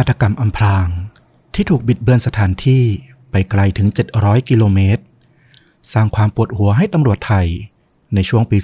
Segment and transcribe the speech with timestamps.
[0.00, 0.88] าตกรรมอำพราง
[1.54, 2.84] ที่ถูกบิดเบือนสถานที่
[3.30, 3.88] ไปไกลถึง
[4.18, 5.02] 700 กิโลเมตร
[5.92, 7.46] สร้างความปวดหัวให้ตำรวจไทย
[8.14, 8.58] ในช่วงปี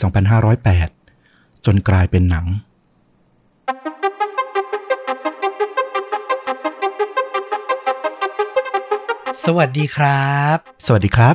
[0.78, 2.46] 2508 จนกลายเป็นหนัง
[9.44, 10.56] สวัสดีครับ
[10.86, 11.34] สวัสดีครับ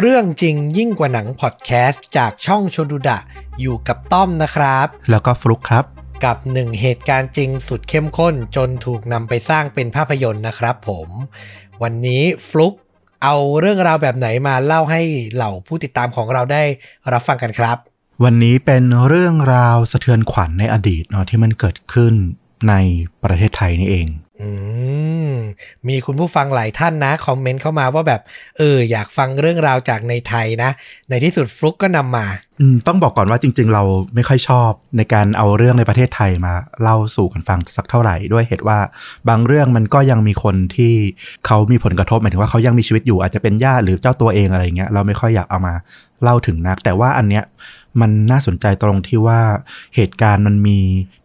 [0.00, 3.18] เรื่องจริงยิ่งกว่าหนังพอดแคสต์จากช่องชนดูดะ
[3.60, 5.84] อยู่กับต้อมนะครับ แล้วก็ฟลุกครับ
[6.24, 11.08] กับหนึ่งเหตุการณ์จริงสุดเข้มข้นจนถูกนำไปสร้างเป็นภาพยนตร์นะครับผม
[11.82, 12.74] วันนี้ฟลุก
[13.22, 15.02] เอาเรื่องราวแบบไหนมาเล่าให้
[15.34, 16.62] เหล่าผู้ติดตามของเราได้
[17.12, 17.76] รับฟังกันครับ
[18.24, 22.14] วันนี้เป็นเรื่องราวสะเทือนขวัญในอดีตเนาะที่มันเกิดขึ้น
[22.68, 22.74] ใน
[23.24, 24.06] ประเทศไทยนี่เอง
[24.42, 24.50] อื
[25.32, 25.34] ม
[25.88, 28.20] มีคุณผู้ฟังหลายท่านนะ คอมเมนต์เข้ามาว่าแบบ
[28.58, 30.70] เออ อยากฟังเรื่องราวจากในไทยนะ
[31.10, 32.26] ในที่สุดฟลุกก็นำมา
[32.60, 33.82] อืมต้องบอกก่อนว่าจริง ๆ เรา
[34.14, 38.78] ไม่ค่อยชอบในการเอาเรื่องในประเทศไทยมาเล่าสู่กันฟังสักเท่าไหร่ด้วยเหตุว่า
[39.28, 40.94] บางเรื่องมันก็ยังมีคนที่
[41.46, 45.74] เขามีผลกระทบหมายถึงว่าเขายังมีชีวิตอยู่อาจจะเป็นญาติหรือเจ้าตัวเองอะไรเงี้ยเราไม่ค่อยอยากเอามา
[46.22, 47.44] เล่าถึงนัก แต่ว่าอันเนี้ย
[48.00, 49.40] มันน่าสนใจตรงที่ว่า
[49.96, 50.78] เหตุการณ์มันมี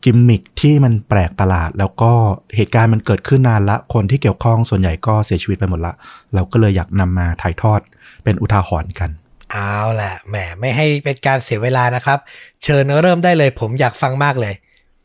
[0.03, 2.11] กิมมิคที่มันแปลกประหลาด แล้วก็
[2.55, 5.93] เหตุการณ์มันเกิดขึ้นนานละ คนที่เกี่ยวข้องส่วนใหญ่ก็เสียชีวิตไปหมดละ
[6.33, 7.79] เราก็เลยอยากนำมาถ่ายทอด
[8.23, 9.09] เป็นอุทาหรณ์กัน
[9.51, 12.19] เอาแหละแหมไม่ให้เป็นการเสียเวลานะครับ
[12.63, 14.53] เชิญเริ่มได้เลยผมอยากฟังมากเลย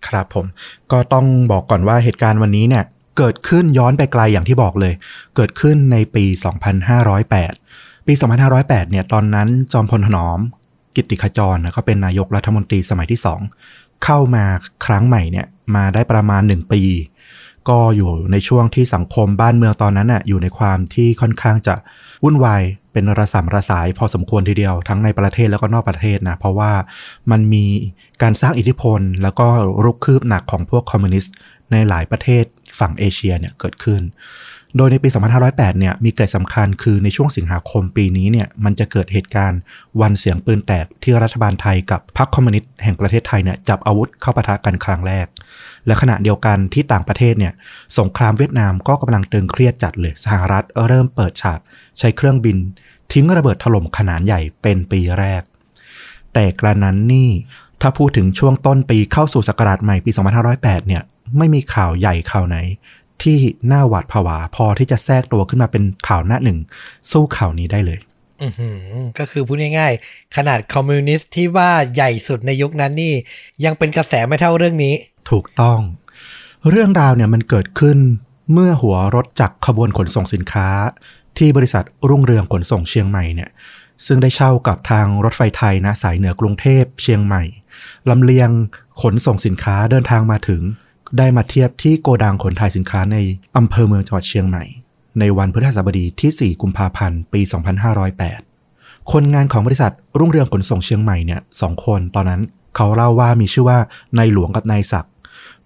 [0.08, 0.46] ครับผม
[0.92, 2.84] ก็ต้องบอกก่อนว่าเหตุการณ์วันนี้เนี่ย
[3.18, 4.94] เกิดขึ้นย้อนไปไกลอย่างที่บอกเลย
[5.36, 6.24] เกิดขึ้นในปี
[7.10, 8.12] 2508 ปี
[8.52, 10.38] 2508 เนี่ย ตอนนั้นจอมพลถนอม
[10.96, 13.40] กิติขจรนะเขาเป็นนายกรัฐมนตรีสมัยที่สอง
[14.04, 14.44] เข้ามา
[14.86, 16.82] ครั้งใหม่เนี่ยมาได้ประมาณ1ปี
[17.68, 21.74] ก็อยู่ในช่วงที่สังคมบ้านเมืองตอนนั้นน่ะอยู่ในความที่ค่อนข้างจะ
[22.24, 26.72] วุ่นวายเป็นระสำระสายพอสมควรทีเดียวทั้งในประเทศแล้วก็นอกประเทศนะเพราะว่า
[27.30, 27.64] มันมี
[28.22, 29.46] การสร้างอิทธิพล แล้วก็
[29.84, 31.34] รุกคืบหนักของพวกคอมมิวนิสต์
[31.72, 32.44] ในหลายประเทศ
[32.80, 34.00] ฝั่งเอเชียเนี่ยเกิดขึ้น
[34.76, 35.08] โดยในปี
[35.44, 39.60] 2508 เนี่ยมีเกร็ดสำคัญคือในช่วงสิงหาคมปีนี้เนี่ยมันจะเกิดเหตุการณ์
[40.00, 45.26] วันเสียงปืนแตกที่รัฐบาลไทยกับพรรคคอมมิวนิสต์แห่งประเทศไทยเนี่ยจับอาวุธเข้าปะทะกันครั้งแรก
[45.86, 47.52] และขณะเดียวกันที่ต่างประเทศเนี่ย
[47.98, 51.58] สงครามเวียดนามก็กำลังตึงเครียดจัดเลยสหรัฐเริ่มเปิดฉาก
[51.98, 52.56] ใช้เครื่องบิน
[53.12, 55.42] ทิ้งระเบิดถล่มขนาดใหญ่เป็นปีแรก
[56.34, 57.30] แต่กระนั้นนี่
[57.80, 60.10] ถ้าพูดถึงช่วงต้นปีเข้าสู่ศักราชใหม่ปี
[60.50, 61.02] 2508 เนี่ย
[61.38, 62.56] ไม่มีข่าวใหญ่ข่าวไหน
[63.22, 63.38] ที่
[63.72, 66.58] น่าหวาดผวาพอที่จะแทรกตัวขึ้นมาเป็นข่าวหน้าหนึ่ง
[67.10, 67.98] สู้ข่าวนี้ได้เลย
[68.42, 68.78] อือหือ
[69.18, 73.14] ก็คือพูดง่ายๆ ขนาดคอมมิวนิสต์ที่ว่าใหญ่สุดในยุคนั้นนี่
[73.64, 74.94] ยังเป็นกระแสไม่เท่าเรื่องนี้
[75.30, 75.80] ถูกต้อง
[76.70, 77.98] เรื่องราวเนี่ยมันเกิดขึ้น
[78.52, 80.68] เมื่อหัวรถจักรขบวนขนส่งสินค้า
[81.38, 83.50] ที่บริษัทรุ่งเรืองขนส่งเชียงใหม่เนี่ย
[84.06, 87.42] ซึ่งได้เช่ากับทางรถไฟไทยนะสายเหนือกรุงเทพเชียงใหม่
[88.10, 88.50] ลำเลียง
[89.02, 90.62] ขนส่งสินค้าเดินทางมาถึง
[91.18, 93.16] ได้มาเทียบที่โกดังขนถ่ายสินค้าใน
[93.56, 94.64] อำเภอเมืองจังหวัดเชียงใหม่
[95.20, 97.40] ในวันพฤหัสบดีที่ 4 กุมภาพันธ์ ปี
[98.26, 102.40] 2508 คนงานของบริษัทรุ่งเรืองขนส่งเชียงใหม่เนี่ยสองคนตอนนั้น
[102.76, 103.78] เขาเล่าว่ามีชื่อว่า
[104.18, 105.12] นายหลวงกับนายศักดิ์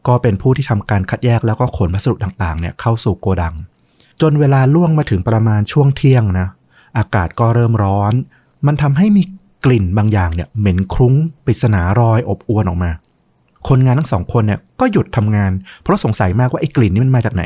[0.06, 3.54] ก็เป็นผู้ที่ทำการคัดแยกแล้วก็ขนพัสดุต่างๆเนี่ยเข้าสู่โกดัง
[4.20, 6.48] จนเวลาล่วงมาถึงประมาณช่วงเที่ยงนะ
[6.98, 8.12] อากาศก็เริ่มร้อน
[8.66, 9.22] มันทำให้มี
[9.64, 11.14] กลิ่นบางอย่างเนี่ยเหม็นคลุ้ง
[11.44, 12.90] ปริศนารอยอบอวนออกมา
[13.68, 17.44] คนงานทั้งสองคนเนี่ยก็หยุดทำงาน เพราะสงสัยมากว่าไอ้กลิ่นนี้มันมาจากไหน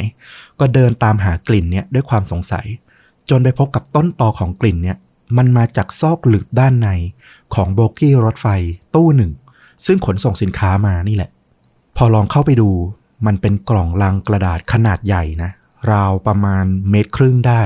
[0.60, 2.66] ก็เดินตามหากลิ่นเนี่ยด้วยความสงสัย
[3.30, 4.96] จนไปพบกับต้นตอของกลิ่นเนี่ย
[5.36, 6.88] มันมาจากซอกหลืบด้านใน
[7.54, 8.46] ของโบกี้รถไฟ
[8.94, 9.32] ตู้หนึ่ง
[9.86, 11.30] ซึ่งขนส่งสินค้ามานี่แหละ
[11.96, 12.70] พอลองเข้าไปดู
[13.26, 15.50] มันเป็นกล่องลังกระดาษขนาดใหญ่นะ
[15.90, 17.62] ราวประมาณเมตรครึ่งได้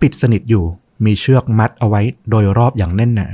[0.00, 0.64] ปิดสนิทอยู่
[1.04, 3.28] มีเชือกมัดเอาไว้โดยรอบอย่างแน่นหนา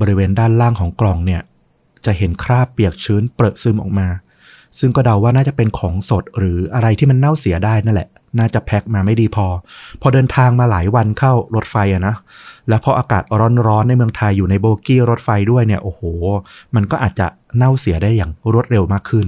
[0.00, 1.42] บริเวณด้านล่างของกล่องเนี่ย
[2.06, 4.08] จะเห็นคราบเปียกชื้นเปรอะซึมออกมา
[4.78, 9.46] ซึ่งก็เดาว่าน่าจะเป็นของสดหรืออะไรที่มันเน่าเสียได้นั่นแหละ น่าจะแพ็คมาไม่ดีพอ
[10.00, 12.14] พอเดินทางมาหลายวันเข้ารถไฟอะนะ
[12.68, 13.22] แล้วพออากาศ
[13.68, 16.02] ร้อนๆในเมืองไทยอยู่ในโบกี้รถไฟด้วยเนี่ย โอ้โห
[16.74, 17.26] มันก็อาจจะ
[17.56, 19.26] เน่าเสียได้อย่างรวดเร็วมากขึ้น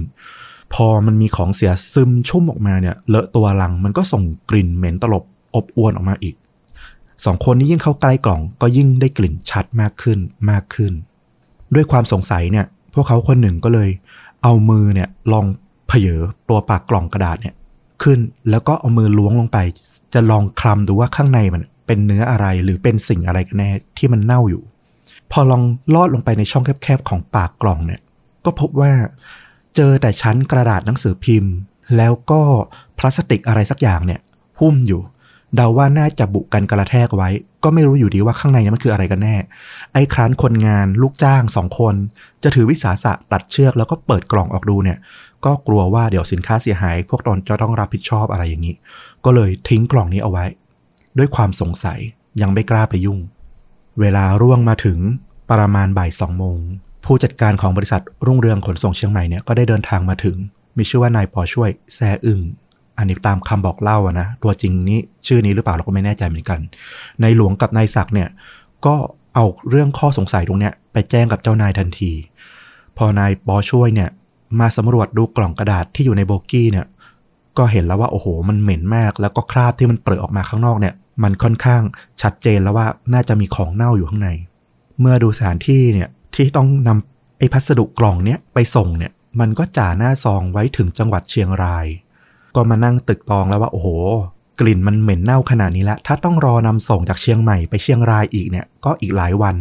[0.73, 5.23] พอมันมีของเสียซึมชุ่มออกมาเนี่ย เลอะตัวลังมันก็ส่งกลิ่นเหม็นตลบ
[5.55, 6.35] อบอวนออกมาอีก
[7.25, 10.19] สองคนนี้ยิ่งเข้าใกล้กล่องก็ยิ่งได้กลิ่นชัดมากขึ้น
[10.51, 10.93] มากขึ้น
[11.75, 13.89] ด้วยความสงสัยเนี่ย พวกเขาคนหนึ่งก็เลย
[14.43, 15.45] เอามือเนี่ยลอง
[15.87, 16.07] เผย
[16.49, 17.55] ตัวปากกล่องกระดาษเนี่ย
[18.03, 18.19] ขึ้น
[18.49, 19.57] แล้วก็เอามือล้วงลงไป
[20.13, 24.63] จะลองคลำดูว่าข้างในมันเป็นเนื้ออะไรหรือเป็นสิ่งอะไรกันแน่ที่มันเน่าอยู่
[25.31, 25.63] พอลอง
[25.95, 28.01] ลอดลงไปในช่องแคบๆของปากกล่องเนี่ย
[28.45, 28.91] ก็พบว่า
[29.75, 31.53] เจอแต่ชั้นกระดาษหนังสือพิมพ์
[31.97, 32.41] แล้วก็
[32.97, 34.19] พลาสติกอะไรสักอย่างเนี่ย
[34.59, 35.01] หุ้มอยู่
[35.55, 37.29] เดาว่าน่าจะบุกกันกระแทกไว้
[37.63, 39.35] ก็ไม่รู้อยู่ดีว่าข้างในนั้นมันคืออะไรกันแน่
[39.93, 41.95] ไอ้ครั้นคนงานลูกจ้างสองคน
[42.43, 44.97] จะถือวิสาสะตัดเชือกแล้วก็เปิดกล่องออกดูเนี่ย
[45.45, 48.75] ก็กลัวว่าเดี๋ยวสินค้าเสียหาย พวกตนจะต้องรับผิดชอบอะไรอย่างนี้
[49.25, 50.45] ก็เลยทิ้งกล่องนี้เอาไว้
[51.17, 51.99] ด้วยความสงสัย
[52.41, 53.19] ยังไม่กล้าไปยุ่ง
[53.99, 54.99] เวลาร่วงมาถึง
[55.51, 56.59] ประมาณบ่ายสองโมง
[57.05, 60.37] ผู้จัดการของบริษัทรุ่งเรืองขนส่งเชียงใหม่เนี่ยก็ได้เดินทางมาถึง
[60.77, 62.41] มีชื่อว่านายปอช่วยแซ่อึ้ง
[62.97, 66.59] อันนี้ตามคำบอกเล่าอะนะตัวจริงนี้ชื่อนี้หรือเปล่าเราก็ไม่แน่ใจเหมือนกัน
[67.21, 68.29] ในหลวงกับนายศักเนี่ย
[68.85, 68.95] ก็
[69.35, 72.11] เอาเรื่องข้อสงสัยตรงเนี้ยไปแจ้งกับเจ้านายทันที
[72.97, 74.09] พอนายปอช่วยเนี่ย
[74.59, 76.87] มาสำรวจดูกล่องกระดาษที่อยู่ในโบกี้เนี่ย
[77.57, 80.93] ก็เห็นแล้วว่าโอ้โห มันเหม็นมาก แล้วก็คราบที่มันเปรอะออกมาข้างนอกเนี่ย
[81.23, 81.81] มันค่อนข้าง
[82.21, 84.29] ชัดเจนแล้วว่าน่าจะมีของเน่าอยู่ข้างใน
[84.99, 91.85] เมื่อดูสถานที่เนี่ยที่ต้องนำไอ้พัสดุกล่องเนี้ยไปส่งเนี่ย มันก็จ่าหน้าซองไว้ถึงจังหวัดเชียงราย
[92.55, 93.87] ก็มานั่งตึกตองแล้วว่าโอ้โห
[94.59, 99.55] กลิ่นมันเหม็นเน่าขนาดนี้แล้ว ถ้าต้องรอนำส่งจากเชียงใหม่ไปเชียงรายอีกเนี่ย ก็อีกหลายวัน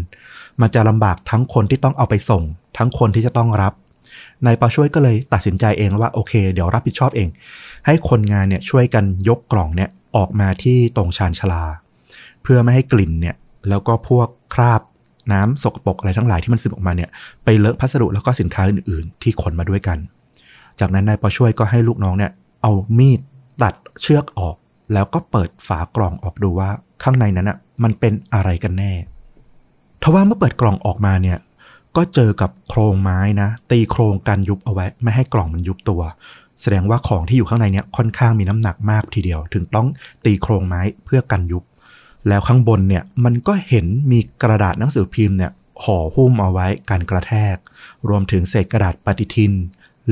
[0.61, 2.43] มันจะลำบากทั้งคนที่ต้องเอาไปส่ง
[2.79, 3.73] ทั้งคนที่จะต้องรับ
[4.47, 7.29] นายปาช่วยก็เลยตัดสินใจเองว่าโอเค เดี๋ยวรับผิดชอบเอง
[7.87, 11.65] ให้คนงานเนี่ยช่วยกันยกกล่องเนี่ยออกมาที่ตรงชานชาลา
[12.43, 13.37] เพื่อไม่ให้กลิ่นเนี่ย
[13.69, 14.81] แล้วก็พวกคราบ
[15.33, 17.11] น้ำสกปรกอะไรทั้งหลายที่มันซึมออกมาเนี่ย
[17.45, 19.99] ไปเลอะพัสดุแล้วก็สินค้าอื่น ๆ ที่ขนมาด้วยกัน
[20.81, 22.31] จากนั้นนายปอช่วยก็ให้ลูกน้องเนี่ย
[22.63, 23.21] เอามีด
[23.63, 24.57] ตัดเชือกออก
[24.93, 26.71] แล้วก็เปิดฝากล่องออกดูว่า
[27.03, 28.93] ข้างในนั้นอะมันเป็นอะไรกันแน่
[30.03, 31.39] ทว่าเมื่อเปิดกล่องออกมาเนี่ย
[31.97, 36.03] ก็เจอกับโครงไม้นะ ตีโครงกันยุบเอาไว้ ไม่ให้กล่องมันยุบตัว
[36.61, 39.87] แสดงว่าของที่อยู่ข้างในเนี่ยค่อนข้างมีน้ำหนักมากทีเดียว ถึงต้อง
[40.25, 41.65] ตีโครงไม้เพื่อกันยุบ
[42.29, 45.53] แล้วข้างบนเนี่ยมันก็เห็นมีกระดาษหนังสือพิมพ์เนี่ย
[45.83, 47.57] ห่อหุ้มเอาไว้กันกระแทก
[48.09, 49.53] รวมถึงเศษกระดาษปฏิทิน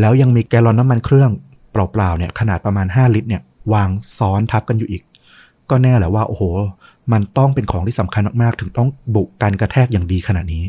[0.01, 1.31] แล้วยังมีแกลลอนน้ำมันเครื่อง
[1.73, 3.43] เปล่าๆเนี่ยขนาดประมาณ 5 ลิตรเนี่ย
[3.73, 5.03] วางซ้อนทับกันอยู่อีก
[5.71, 6.43] ก็แน่แหละว่า โอ้โห
[7.13, 10.65] มันต้องเป็นของที่สำคัญมากๆ ถึงต้องบุกการกระแทกอย่างดีขนาดนี้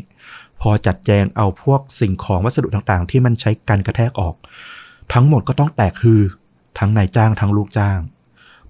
[0.60, 4.34] พอจัดแจงเอาพวกสิ่งของวัสดุต่างๆ ที่มันใช้การกระแทกออก
[5.12, 6.22] ทั้งหมดก็ต้องแตกฮือ
[6.78, 7.98] ทั้งนายจ้างทั้งลูกจ้าง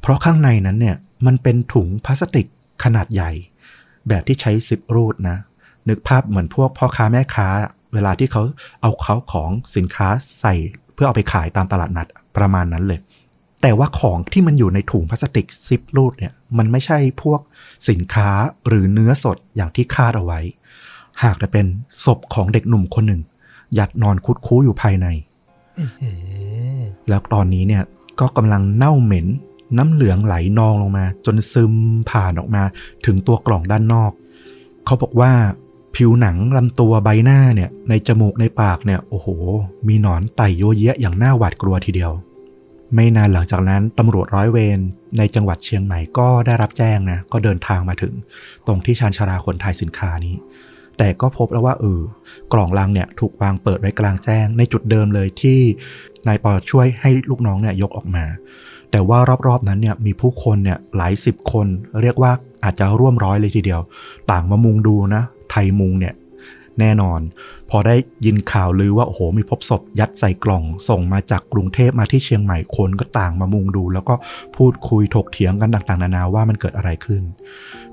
[0.00, 0.96] เพราะข้างในนั้นเนี่ย
[1.26, 2.46] มันเป็นถุงพลาสติก
[2.84, 3.30] ขนาดใหญ่
[4.08, 5.36] แบบที่ใช้ซิปรูดนะ
[5.88, 7.48] นึกภาพเหมือนพวกพ่อค้าแม่ค้า
[7.92, 8.42] เวลาที่เขา
[8.82, 10.08] เอาเขาของสินค้า
[10.40, 10.54] ใส่
[11.00, 12.06] พื่อเอาไปขายตามตลาดนัด
[12.36, 13.00] ประมาณนั้นเลย
[13.62, 17.40] แต่ว่าของที่มันอยู่ในถุงพลาสติกซิปรูดเนี่ยมันไม่ใช่พวก
[17.88, 18.30] สินค้า
[18.68, 20.40] หรือเนื้อสดอย่างที่คาดเอาไว้
[21.22, 21.66] หากแต่เป็น
[22.04, 23.22] ศพของเด็กหนุ่มคนหนึ่ง
[23.78, 25.06] ยัดนอนคุดคู้อยู่ภายใน
[27.08, 27.82] แล้วตอนนี้เนี่ย
[28.20, 29.26] ก็กำลังเน่าเหม็น
[29.78, 31.72] น้ำเหลืองไหลนองลงมา จนซึม
[32.10, 32.62] ผ่านออกมา
[33.06, 34.12] ถึงตัวกล่องด้านนอก
[34.86, 35.32] เขาบอกว่า
[35.94, 39.28] ผิวหนังลำตัวใบหน้าเนี่ยในจมูกในปากเนี่ยโอ้โห
[39.88, 42.12] มีหนอนไต่โยเยะอย่างน่าหวาดกลัวทีเดียว
[42.94, 44.78] ไม่นานหลังจากนั้นตำรวจร้อยเวร
[45.18, 48.14] ในจังหวัดเชียงใหม่ก็ได้รับแจ้งนะก็เดินทางมาถึง
[48.66, 50.36] ตรงที่ชานชาราขนถ่ายสินค้านี้
[50.98, 52.00] แต่ก็พบแล้วว่าเออ
[52.52, 55.60] กล่องลังเนี่ยถูกวางเปิดไว้กลางแจ้ง ในจุดเดิมเลยที่
[56.28, 58.24] นายปอช่วยให้ลูกน้องเนี่ยยกออกมา
[58.90, 61.66] แต่ว่ารอบๆนั้นเนี่ยมีผู้คนเนี่ยหลายสิบคน
[62.02, 62.32] เรียกว่า
[62.64, 63.80] อาจจะร่วมร้อยเลยทีเดียว
[64.30, 66.14] ต่างมามุงดูนะ ไทยมุงเนี่ย
[66.80, 67.20] แน่นอน
[67.70, 74.14] พอได้ยินข่าวลือว่า โอ้โห มีพบศพยัดใส่กล่อง ส่งมาจากกรุงเทพมาที่เชียงใหม่คนก็ต่างมามุงดู แล้วก็
[74.56, 77.22] พูดคุยถกเถียงกันต่างๆ นานาว่ามันเกิดอะไรขึ้น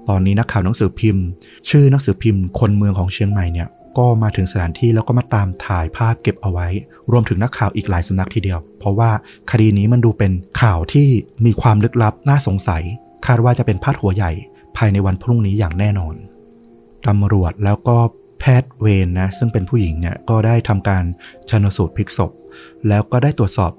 [0.10, 1.26] ตอนนี้นักข่าวหนังสือพิมพ์
[1.70, 3.68] ชื่อหนังสือพิมพ์ คนเมืองของเชียงใหม่เนี่ย
[3.98, 6.68] ก็มาถึงสถานที่แล้วก็มาตามถ่ายภาพเก็บเอาไว้
[7.12, 9.12] รวมถึงนักข่าวอีกหลายสำนักทีเดียว เพราะว่า
[9.52, 10.32] คดีนี้มันดูเป็น
[10.62, 11.08] ข่าวที่
[11.46, 12.84] มีความลึกลับน่าสงสัย
[13.26, 14.32] คาดว่าจะเป็นพาดหัวใหญ่
[14.78, 16.16] ภายในวันพรุ่งนี้อย่างแน่นอน
[17.08, 17.98] ตำรวจแล้วก็
[18.40, 21.04] แพทย์เวรนนะซึ่งเป็นผู้หญิงเนี่ยก็ได้ทำการ
[21.50, 22.32] ชนสูตรพลิกศพ
[22.88, 23.72] แล้วก็ได้ตรวจสอบ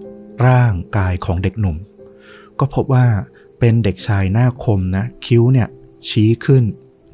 [0.46, 1.76] ร่างกายของเด็กหนุ่ม
[2.58, 3.06] ก็พบว่า
[3.58, 5.68] เป็นเด็กชายหน้าคมนะคิ้วเนี่ย
[6.08, 6.64] ชี้ขึ้น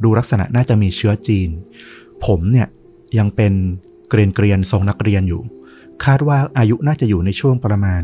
[0.02, 1.50] ดูลักษณะน่าจะมีเชื้อจีน
[2.24, 2.68] ผมเนี่ย
[3.18, 3.52] ยังเป็น
[4.08, 5.42] เกรียนเกรียนทรงนักเรียนอยู่
[6.04, 8.02] คาดว่าอายุน่าจะอยู่ในช่วงประมาณ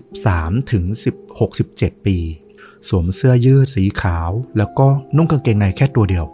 [0.00, 0.84] 13ถึง
[1.26, 2.16] 16 17 ปี
[2.88, 6.26] สวมเสื้อยืดสีขาว แล้วก็นุ่งกางเกงในแค่ตัวเดียว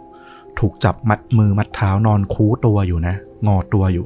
[0.59, 3.15] ถูกจับมัดมือมัดเท้านอนคูตัวอยู่นะ
[3.47, 4.05] งอตัวอยู่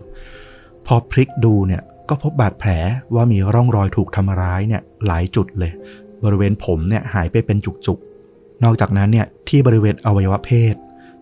[0.86, 2.72] พอพลิกดูเนี่ยก็พบบาดแผล
[3.16, 5.72] ว่ามีร่องรอยถูกทำร้ายเนี่ยหลายจุดเลย
[6.24, 10.76] บริเวณผมเนี่ยหายไปเป็นจุกๆ นอกจากนั้นเนี่ยที่บริเวณอวัยวะเพศ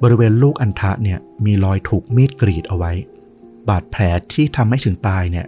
[0.03, 2.91] บริเวณลูกอัณฑะเนี่ยมีรอยถูกมีดกรีดเอาไว้
[3.69, 4.01] บาดแผล
[4.33, 5.45] ที่ทำให้ถึงตายเนี่ย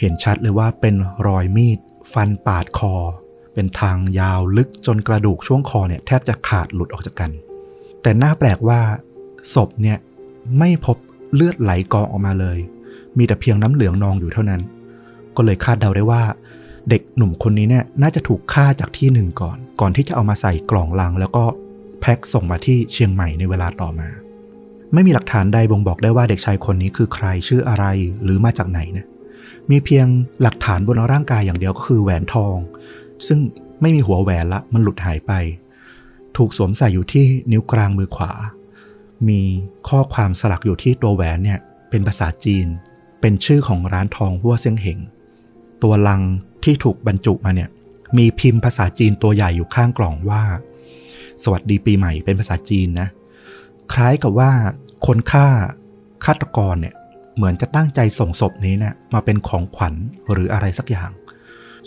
[0.00, 0.94] เห็นชัดเลยว่าเป็น
[1.26, 1.78] รอยมีด
[2.12, 2.94] ฟันปาดคอ
[3.54, 7.30] เป็นทางยาวลึกจนกระดูกช่วงคอเนี่ยแทบจะขาดหลุดออกจากกัน
[8.02, 8.80] แต่น่าแปลกว่า
[9.54, 9.98] ศพเนี่ย
[10.58, 10.96] ไม่พบ
[11.34, 12.58] เลือดไหลกองออกมาเลย
[13.18, 14.60] มีแต่เพียงน้ำเหลืองนองอยู่เท่านั้น
[15.36, 16.22] ก็เลยคาดเดาได้ว่า
[16.90, 21.44] เด็กหนุ่มคนนี้เนี่ยน่าจะถูกฆ่าจากที่หนึ่งก่อน ก่อนที่จะเอามาใส่กล่องลัง แล้วก็
[22.00, 24.08] แพ็คส่งมาที่เชียงใหม่ในเวลาต่อมา
[24.92, 27.84] ไม่มีหลักฐานใดบ่งบอกได้ว่าเด็กชายคนนี้คือใครชื่ออะไร
[28.22, 29.06] หรือมาจากไหนนะ
[29.70, 30.06] มีเพียง
[30.42, 32.56] หลักฐานบนร่างกายอย่างเดียวก็คือแหวนทอง
[33.26, 33.38] ซึ่ง
[33.80, 35.32] ไม่มีหัวแหวนละมันหลุดหายไป
[36.36, 38.32] ถูกสวมใส่อยู่ที่นิ้วกลางมือขวา
[39.28, 39.42] มี
[39.88, 41.58] ข้อความสลักอยู่ที่ตัวแหวนเนี่ย
[41.90, 42.66] เป็นภาษาจีน
[43.20, 44.98] เป็นชื่อของร้านทองหัวเซียงเหง
[45.82, 46.22] ตัวลัง
[46.64, 47.70] ที่ถูกบรรจุมาเนี่ย
[48.18, 50.42] มีพิมพ์ภาษาจีนตัวใหญ่อยู่ข้างกล่องว่า
[51.42, 53.08] สวัสดีปีใหม่เป็นภาษาจีนนะ
[53.92, 54.52] คล้ายกับว่า
[55.06, 55.46] คนฆ่า
[56.24, 56.94] ฆาตกรเนี่ย
[57.36, 59.94] เหมือนจะตั้งใจส่งศพนี้เนี่ยมาเป็นของขวัญ
[60.32, 61.10] หรืออะไรสักอย่าง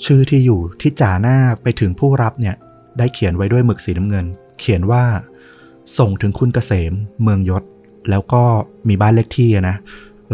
[0.03, 2.55] ชื่อที่อยู่ที่จ่าหน้าไปถึงผู้รับเนี่ย
[2.97, 4.25] ได้เขียนไว้ด้วยหมึกสีน้ำเงิน
[4.59, 5.03] เขียนว่า
[5.97, 7.63] ส่งถึงคุณเกษมเมืองยศ
[8.09, 8.43] แล้วก็
[8.87, 9.75] มีบ้านเลขที่นะ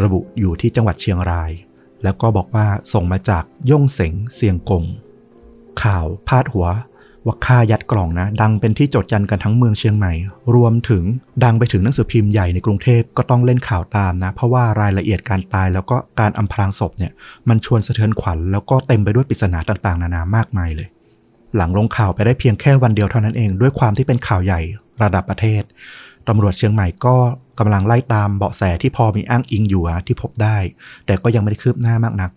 [0.04, 1.52] ระบุอยู่ที่จังหวัดเชียงราย
[2.04, 4.84] แล้วก็บอกว่าส่งมาจากย่งเสงเซียงกง
[5.84, 6.68] ข่าวพาดหัว
[7.26, 10.14] ว่าค่ายัดกล่องนะ ดังเป็นที่โจดจันกันทั้งเมืองเชียงใหม่
[10.56, 11.04] รวมถึง
[11.44, 17.12] ดังไปถึงหนังสือพิมพ์ใหญ่ในกรุงเทพก็ต้องเล่นข่าวตามนะ เพราะว่ารายละเอียดการตายแล้วก็การอำพรางศพเนี่ย
[17.50, 20.88] มันชวนสะเทือนขวัญแล้วก็เต็มไปด้วยปริศนาต่างๆ นานามากมายเลย
[21.56, 24.62] หลังลงข่าวไปได้เพียงแค่วันเดียวเท่านั้นเอง ด้วยความที่เป็นข่าวใหญ่
[25.04, 25.64] ระดับประเทศ
[26.28, 27.16] ตำรวจเชียงใหม่ก็
[27.60, 30.58] กำลังไล่ตามเบาะแสที่พอมีอ้างอิงอยู่ที่พบได้
[31.06, 32.32] แต่ก็ยังไม่ได้คืบหน้ามากนัก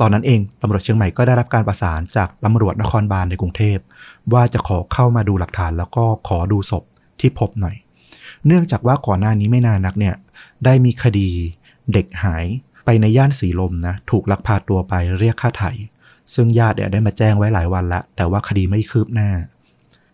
[0.00, 3.78] ตอนนั้นเองตำรวจเชียงใหม่ก็ได้รับการประสานจากตำรวจนครบาลในกรุงเทพ
[4.32, 6.84] ว่าจะขอเข้ามาดูหลักฐานแล้วก็ขอดูศพ
[7.20, 7.76] ที่พบหน่อย
[8.46, 10.14] เนื่องจากว่าก่อนหน้านี้ไม่นานนักเนี่ย
[10.64, 11.28] ได้มีคดี
[11.92, 12.44] เด็กหาย
[12.84, 15.70] ไปในย่านสีลมนะถูกลักพาตัวไปเรียกค่าไถ่
[16.34, 19.30] ซึ่งญาติเนี่ยได้มาแจ้งไว้หลายวันแล้วแต่ว่าคดีไม่คืบหน้า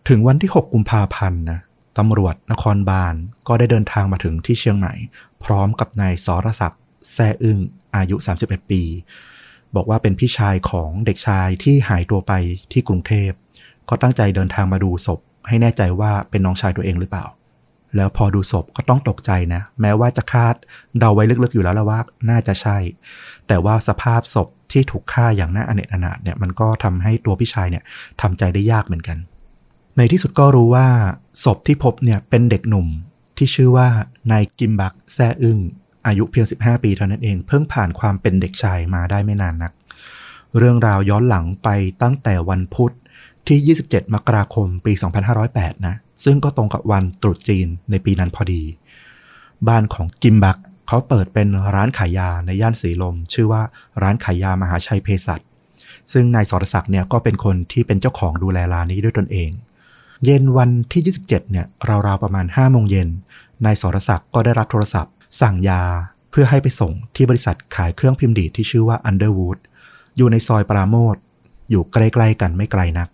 [0.07, 1.59] ถึงวันที่ 6 กุมภาพันธ์นะ
[1.97, 3.15] ตำรวจนครบาล
[3.47, 4.93] ก็ได้เดินทางมาถึงที่เชียงใหม่
[5.43, 6.81] พร้อมกับนายสรศักดิ์
[7.13, 7.59] แซ่อึ้ง
[7.95, 8.81] อายุ 31 ปี
[9.75, 12.33] บอกว่าเป็นพี่ชายของเด็กชายที่หายตัวไป
[12.71, 13.31] ที่กรุงเทพ
[13.89, 17.25] ก็ตั้งใจเดินทางมาดูศพ ให้แน่ใจว่าเป็นน้องชายตัวเองหรือเปล่า
[17.95, 20.55] แล้วพอดูศพก็ต้องตกใจนะ แม้ว่าจะคาด
[20.99, 21.99] เดาไว้ลึกๆอยู่แล้วละว่า
[22.29, 22.77] น่าจะใช่
[23.47, 27.83] แต่ว่าสภาพศพ ที่ถูกฆ่าอย่างน่าอเนจอนาถเนี่ยมันก็ทำให้ตัวพี่ชายเนี่ย
[28.21, 29.17] ทำใจได้ยากเหมือนกัน
[29.97, 30.87] ในที่สุดก็รู้ว่า
[31.43, 32.87] ศพที่พบเนี่ยเป็นเด็กหนุ่ม
[33.37, 33.87] ที่ชื่อว่า
[34.31, 35.59] นายกิมบักแซ่อึ้ง
[36.07, 39.71] อายุเพียง 15 ปีเท่านั้นเอง เพิ่งผ่านความเป็นเด็กชายมาได้ไม่นานนัก
[40.57, 41.69] เรื่องราวย้อนหลังไป
[42.01, 42.93] ตั้งแต่วันพุธ
[43.47, 44.93] ที่ 27 มกราคม ปี
[45.39, 48.61] 2508 นะ ซึ่งก็ตรงกับวันตรุษจีนในปีนั้นพอดี
[49.67, 50.57] บ้านของกิมบัก
[50.93, 53.61] เขาเปิดเป็นร้านขายยาในย่านสีลม ชื่อว่า
[54.01, 55.39] ร้านขายยามหาชัยเภสัช
[56.11, 59.49] ซึ่งนายสรศักดิ์เนี่ยก็เป็นคนที่เป็นเจ้าของดูแลร้านนี้ด้วยตนเอง
[60.25, 61.65] เย็นวันที่ 27 เนี่ย
[62.07, 63.09] ราวๆประมาณ5โมงเย็น
[63.65, 65.83] นายสรศักดิ์ก็ได้รับโทรศัพท์ สั่งยา
[66.31, 69.59] เพื่อให้ไปส่งที่บริษัทขายเครื่องพิมพ์ดีดที่ชื่อว่า Underwood
[70.17, 71.15] อยู่ในซอยปราโมท
[71.69, 73.09] อยู่ใกล้ๆกันไม่ไกลนัก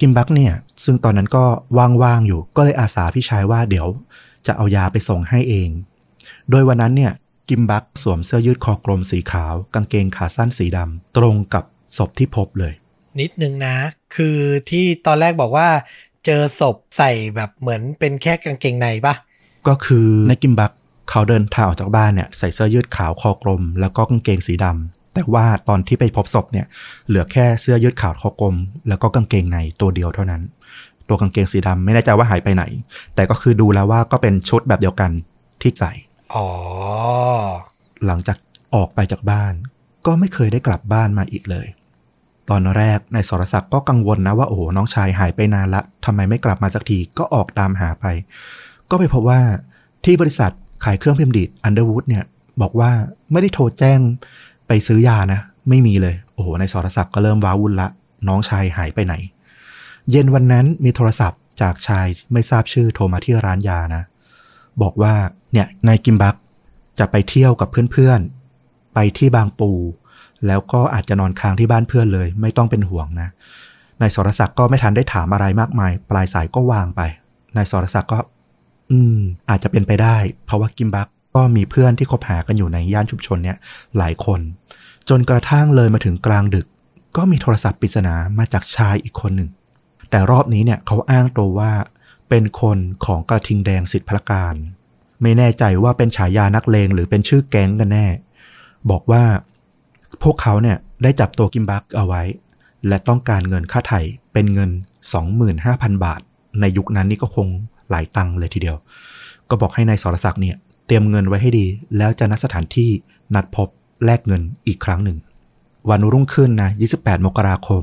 [0.00, 0.52] กิมบักเนี่ย
[0.84, 1.44] ซึ่งตอนนั้นก็
[1.78, 3.86] ว่างๆอยู่ก็เลยอาสาพี่ชายว่าเดี๋ยว
[4.46, 5.70] จะเอายาไปส่งให้เอง
[6.50, 7.12] โดยวันนั้นเนี่ย
[7.48, 11.64] กิมบักสวมเสื้อยืดคอกลมสีขาว กางเกงขาสั้นสีดำตรงกับ
[11.96, 12.72] ศพที่พบเลย
[13.20, 13.76] นิดนึงนะ
[14.16, 14.38] คือ
[14.70, 15.68] ที่ตอนแรกบอกว่า
[16.24, 19.14] เจอศพใส่แบบเหมือนเป็นแค่กางเกงในปะ
[19.68, 20.72] ก็คือในกิมบัก
[21.10, 26.66] เขาเดินทางออกจากบ้านเนี่ยใส่เสื้อยืดขาวคอกลม แล้วก็กางเกงสีดำแต่ว่าตอนที่ไปพบศพเนี่ย
[27.08, 28.54] เหลือแค่เสื้อยืดขาวคอกลม
[28.88, 30.42] แล้วก็กางเกงในตัวเดียวเท่านั้น
[31.08, 32.64] ตัวกางเกงสีดำไม่แน่ใจว่าหายไปไหน
[33.14, 35.10] แต่ก็คือดูแล้วว่าก็เป็นชุดแบบเดียวกัน
[35.62, 35.92] ที่ใส่
[36.34, 36.48] อ๋อ
[38.06, 38.38] หลังจาก
[38.74, 39.52] ออกไปจากบ้าน
[40.06, 41.66] ก็ไม่เคยได้กลับบ้านมาอีกเลย
[42.50, 48.06] ตอนแรกนายสรศักดิ์ก็กังวลนะว่าโอ้โหน้องชายหายไปนานละทำไมไม่กลับมาสักทีก็ออกตามหาไป
[48.90, 49.40] ก็ไปพบว่า
[50.04, 50.52] ที่บริษัท
[50.84, 52.24] ขายเครื่องพิมพ์ดีด Underwood เนี่ย
[52.62, 52.90] บอกว่า
[53.32, 54.00] ไม่ได้โทรแจ้ง
[54.66, 57.88] ไปซื้อยานะ ไม่มีเลย โอ้โหนายสรศักดิ์ก็เริ่มว้าวุ่นละ
[58.28, 59.14] น้องชายหายไปไหน
[60.10, 64.02] เย็นวันนั้นมีโทรศัพท์จากชายไม่ทราบชื่อโทรมาที่ร้านยานะ
[64.82, 65.14] บอกว่า
[65.52, 66.34] เนี่ยนายกิมบัก
[66.98, 69.72] จะไปเที่ยวกับเพื่อนๆ ไปที่บางปู
[70.46, 73.28] แล้วก็อาจจะนอนค้างที่บ้านเพื่อนเลย ไม่ต้องเป็นห่วงนะ
[74.00, 77.00] นายสรศักดิ์ก็ไม่ทันได้ถามอะไรมากมาย ปลายสายก็วางไป
[77.56, 78.18] นายสรศักดิ์ก็
[78.90, 79.18] อืม
[79.50, 83.56] อาจจะเป็นไปได้ เพราะว่ากิมบักก็มีเพื่อนที่คบหากันอยู่ในย่านชุมชนเนี่ย
[83.98, 84.40] หลายคน
[85.08, 86.66] จนกระทั่งเลยมาถึงกลางดึก
[87.16, 89.50] ก็มีโทรศัพท์ปริศนามาจากชายอีกคนหนึ่ง
[90.10, 91.70] แต่รอบนี้เนี่ยเขาอ้างตัวว่า
[92.28, 94.54] เป็นคนของกระทิงแดงสิทธิพระการ
[95.22, 98.06] ไม่แน่ใจว่าเป็นฉายานักเลงหรือเป็นชื่อแก๊งกันแน่
[98.90, 99.24] บอกว่า
[100.22, 102.22] พวกเขาเนี่ยได้จับตัวกิมบักเอาไว้
[102.88, 104.00] และต้องการเงินค่าไถ่
[104.32, 104.70] เป็นเงิน
[105.36, 106.20] 25,000 บาท
[106.60, 107.48] ในยุคนั้นนี่ก็คง
[107.90, 108.76] หลายตังเลยทีเดียว
[109.48, 110.56] ก็บอกให้ในายสรศักดิ์เนี่ย
[110.86, 111.66] เตรียมเงินไว้ให้ดี
[111.96, 112.90] แล้วจะนัดสถานที่
[113.34, 113.68] นัดพบ
[114.04, 115.18] แลกเงินอีกครั้งหนึ่ง
[115.90, 117.82] วันรุ่งขึ้นนะ 28 มกราคม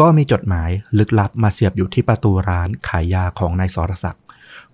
[0.00, 4.24] ก็มีจดหมายลึกลับมาเสียบอยู่ที่ประตูร้านขายยาของนายสรศักดิ์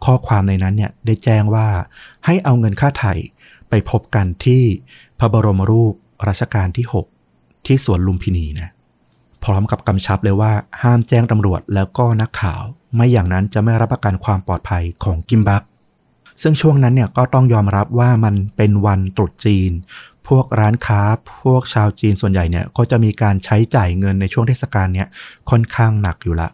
[0.04, 1.68] ข้อความในนั้นเนี่ยได้แจ้งว่า
[2.26, 3.14] ให้เอาเงินค่าไถ่
[3.68, 4.62] ไปพบกันที่
[5.18, 5.94] พระบรมรูป
[6.28, 6.86] รัชกาลที่
[7.26, 8.68] 6 ที่สวนลุมพินีนะ
[9.44, 12.62] พร้อมกับกำชับเลยว่าห้ามแจ้งตำรวจแล้วก็นักข่าว
[12.94, 15.62] ไม่อย่างนั้นจะไม่รับประกันความปลอดภัยของกิมบัก
[16.42, 19.72] ซึ่งช่วงนั้นเนี่ยก็ต้องยอมรับว่ามันเป็นวันตรุษจีน
[20.28, 21.00] พวกร้านค้า
[21.42, 25.08] พวกชาวจีนส่วนใหญ่เนี่ยก็จะมีการใช้จ่ายเงินในช่วงเทศกาลเนี่ย
[25.50, 26.48] ค่อนข้างหนักอยู่ละ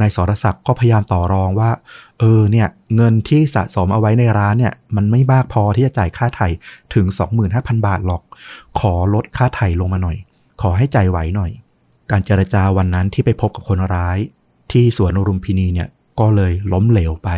[0.00, 1.70] นายสรศักดิ์ก็พยายามต่อรองว่า
[2.18, 6.48] เออเนี่ยเงินที่สะสมเอาไว้ในร้านเนี่ย มันไม่มากพอที่จะจ่ายค่าไถ่
[6.94, 7.06] ถึง
[7.46, 8.22] 25,000 บาทหรอก
[8.78, 10.16] ขอลดค่าไถ่ลงมาหน่อย
[10.62, 11.50] ขอให้ใจไหวหน่อย
[12.10, 14.18] การเจรจาวันนั้นที่ไปพบกับคนร้าย
[14.72, 15.88] ที่สวนรุมพินีเนี่ย
[16.20, 17.28] ก็เลยล้มเหลวไป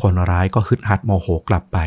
[0.00, 1.78] คนร้ายก็ฮึดฮัดโมโหกลับไป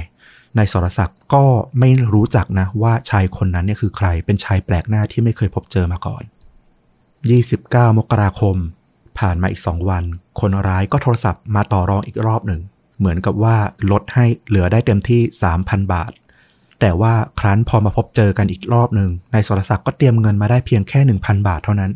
[0.58, 1.46] นายสรศักดิ์ก็
[1.80, 6.24] ไม่รู้จักนะว่าชายคนนั้นเนี่ยคือใคร เป็นชายแปลกหน้าที่ไม่เคยพบเจอมาก่อน
[7.16, 8.56] 29 มกราคม
[9.20, 10.04] ผ่านมาอีกสองวัน
[10.40, 12.62] คนร้ายก็โทรศัพท์มาต่อรองอีกรอบหนึ่ง
[13.00, 13.58] เหมือนกับว่า
[13.92, 15.22] ลดให้เหลือได้เต็มที่
[15.58, 16.12] 3,000 บาท
[16.80, 21.92] แต่ว่าครั้นพอมาพบเจอกันอีกรอบหนึ่งนายสรศักดิ์ก็เตรียมเงินมาได้เพียงแค่ 1,000 บาทเท่านั้น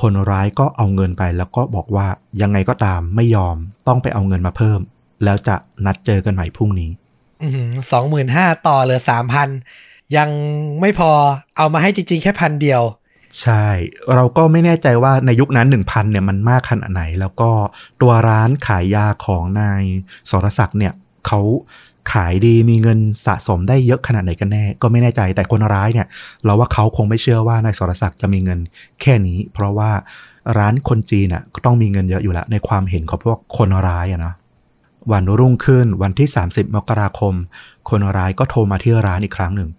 [0.00, 2.06] คนร้ายก็เอาเงินไปแล้วก็บอกว่า
[2.42, 3.56] ยังไงก็ตามไม่ยอม
[3.88, 4.80] ต้องไปเอาเงินมาเพิ่ม
[5.24, 6.90] แล้วจะนัดเจอกันใหม่พรุ่งนี้
[7.92, 9.48] สองหมื่นห้าต่อเหลือสามพัน
[10.16, 10.30] ยัง
[10.80, 11.10] ไม่พอ
[11.56, 12.82] เอามาให้จริง ๆ แค่พันเดียว
[13.42, 13.66] ใช่
[14.14, 17.50] เราก็ไม่แน่ใจว่าในยุคนั้น1,000เนี่ยมันมากขนาดไหน แล้วก็
[18.00, 19.82] ตัวร้านขายยาของนาย
[20.30, 20.92] สรศักดิ์เนี่ย
[21.26, 21.40] เขา
[22.12, 26.06] ขายดีมีเงินสะสมได้เยอะขนาดไหนกันแน่ ก็ไม่แน่ใจแต่คนร้ายเนี่ย
[26.44, 28.58] เราว่าเขาคงไม่เชื่อว่านายสรศักดิ์จะมีเงิน
[29.00, 29.90] แค่นี้ เพราะว่า
[30.58, 34.34] ร้านคนจีนน่ะก็ต้องมีเงินเยอะอยู่แล้วในความเห็นของพวกคนร้ายอะนะ
[35.12, 37.34] วันรุ่งขึ้นวันที่ 30 มกราคม
[37.90, 39.70] คนร้ายก็โทรมาที่ร้านอีกครั้งหนึ่ง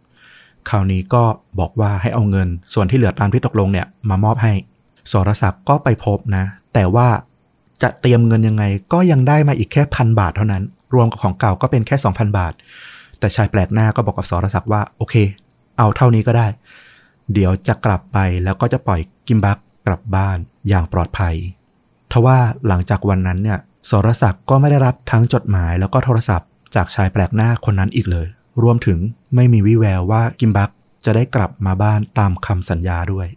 [0.69, 1.23] คราวนี้ก็
[1.59, 4.53] บอกว่าให้เอาเงิน ส่วนที่เหลือตามที่ตกลงเนี่ยมามอบให้
[5.11, 6.43] สรศักดิ์ก็ไปพบนะ
[6.73, 7.07] แต่ว่า
[7.81, 12.53] จะเตรียมเงินยังไงก็ยังได้มาอีกแค่พันบาทเท่านั้น รวมกับของเก่าก็เป็นแค่ 2,000 บาท
[13.19, 15.15] แต่ชายแปลกหน้าก็บอกกับสรศักดิ์ว่าโอเค
[15.77, 16.47] เอาเท่านี้ก็ได้
[17.33, 21.35] เดี๋ยวจะกลับไปแล้วก็จะปล่อยกิมบักกลับบ้านอย่างปลอดภัย
[22.11, 28.27] ทว่าหลังจากวันนั้นเนี่ยสรศักดิ์ก็ไม่ได้รับทั้งจดหมายแล้วก็โทรศัพท์จากชายแปลกหน้าคนนั้นอีกเลย
[28.63, 28.99] รวมถึง
[29.35, 30.69] ไม่มีวิแววว่ากิมบัก
[31.05, 33.27] จะได้กลับมาบ้านตามคำสัญญาด้วย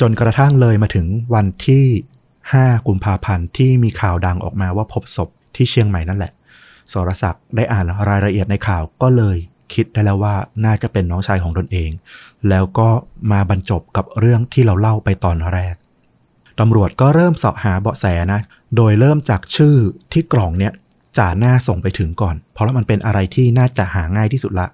[0.00, 1.84] จนกระทั่งเลยมาถึงวันที่
[2.34, 6.32] 5 กุมภาพันธ์ที่มีข่าวดังออกมาว่าพบศพที่เชียงใหม่นั่นแหละ
[6.92, 9.36] สรศักดิ์ได้อ่านรายละเอียดในข่าวก็เลย
[9.74, 11.90] คิดได้แล้วว่าน่าจะเป็นน้องชายของตนเอง
[12.48, 12.88] แล้วก็
[13.32, 15.74] มาบรรจบกับเรื่องที่เราเล่าไปตอนแรก
[16.60, 18.40] ตำรวจก็เริ่มเสาะหาเบาะแสนะ
[18.76, 19.76] โดยเริ่มจากชื่อ
[20.12, 20.72] ที่กล่องเนี่ย
[21.18, 24.66] จ่าหน้าส่งไปถึงก่อน เพราะว่ามันเป็นอะไรที่น่าจะหาง่ายที่สุดละ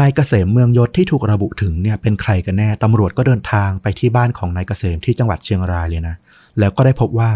[0.00, 6.16] นายเกษมเมืองยศที่ถูกระบุถึงเนี่ยเป็นใครกันแน่ ตำรวจก็เดินทางไปที่บ้านของนายเกษมที่จังหวัดเชียงรายเลยนะ
[6.58, 7.30] แล้วก็ได้พบว่า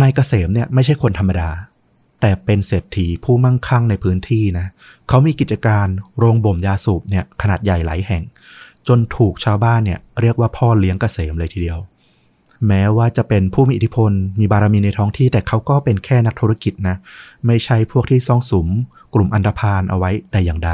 [0.00, 1.50] นายเกษมเนี่ยไม่ใช่คนธรรมดา
[2.26, 4.66] แต่เป็นเศรษฐีผู้มั่งคั่งในพื้นที่นะ
[5.08, 5.86] เขามีกิจการ
[6.18, 8.22] โรงบ่มยาสูบเนี่ยขนาดใหญ่หลายแห่ง
[8.88, 11.78] จนถูกชาวบ้านเนี่ยเรียกว่าพ่อเลี้ยงเกษมเลยทีเดียว
[12.66, 16.96] แม้ว่าจะเป็นผู้มีอิทธิพล มีบารมีในท้องที่ แต่เขาก็เป็นแค่นักธุรกิจนะ
[17.46, 18.68] ไม่ใช่พวกที่ซ่องสุม
[19.14, 20.70] กลุ่มอันธพาลเอาไว้แต่อย่างใด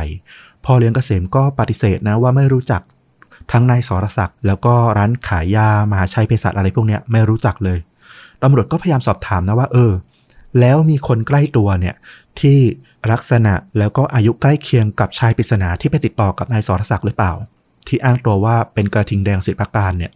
[0.65, 2.83] พ่อเลี้ยงเกษมก็ปฏิเสธนะว่าไม่รู้จัก
[3.53, 7.79] ทั้งนายสรศักดิ์แล้วก็ร้านขายยามหาชัยเภสัชอะไรพวกเนี้ยไม่รู้จักเลย
[8.43, 9.93] ตำรวจก็พยายามสอบถามนะว่าเออ
[10.61, 11.95] แล้วมีคนใกล้ตัวเนี่ย
[12.41, 12.59] ที่
[13.13, 17.33] ลักษณะแล้วก็อายุใกล้เคียงกับชายปริศนาที่ไปติดต่อกับนายสรศักดิ์หรือเปล่า
[17.89, 20.13] ที่อ้างตัวว่าเป็นกระทิงแดงศิษย์ประการเนี่ย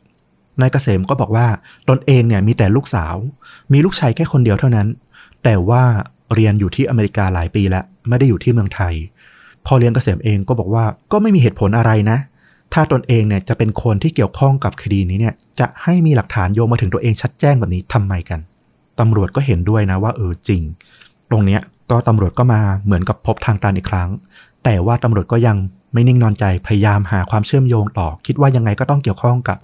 [0.60, 1.46] นายเกษมก็บอกว่า
[1.88, 3.14] ตนเองเนี่ยมีแต่ลูกสาว
[3.72, 4.88] มีลูกชายแค่คนเดียวเท่านั้น
[5.44, 5.82] แต่ว่า
[6.34, 8.94] เรียนอยู่ที่อเมริกาหลายปีแล้วไม่ได้อยู่ที่เมืองไทย
[9.66, 12.18] พอเลี้ยงเกษมเองก็บอกว่าก็ไม่มีเหตุผลอะไรนะ
[12.74, 18.40] ถ้าตนเองเนี่ยจะเป็นคนที่เกี่ยวข้องกับคดีนี้เนี่ยจะให้มีหลักฐานโยงมาถึงตัวเองชัดแจ้งแบบนี้ทำไมกัน
[19.00, 20.62] ตำรวจก็เห็นด้วยนะว่าเออจริง
[21.30, 24.08] ตรงเนี้ยก็ตำรวจก็มาเหมือนกับพบทางตันอีกครั้ง
[24.64, 25.56] แต่ว่าตำรวจก็ยัง
[25.92, 29.58] ไม่นิ่งนอนใจพยายามหาความเชื่อมโยงต่อ คิดว่ายังไงก็ต้องเกี่ยวข้องกับ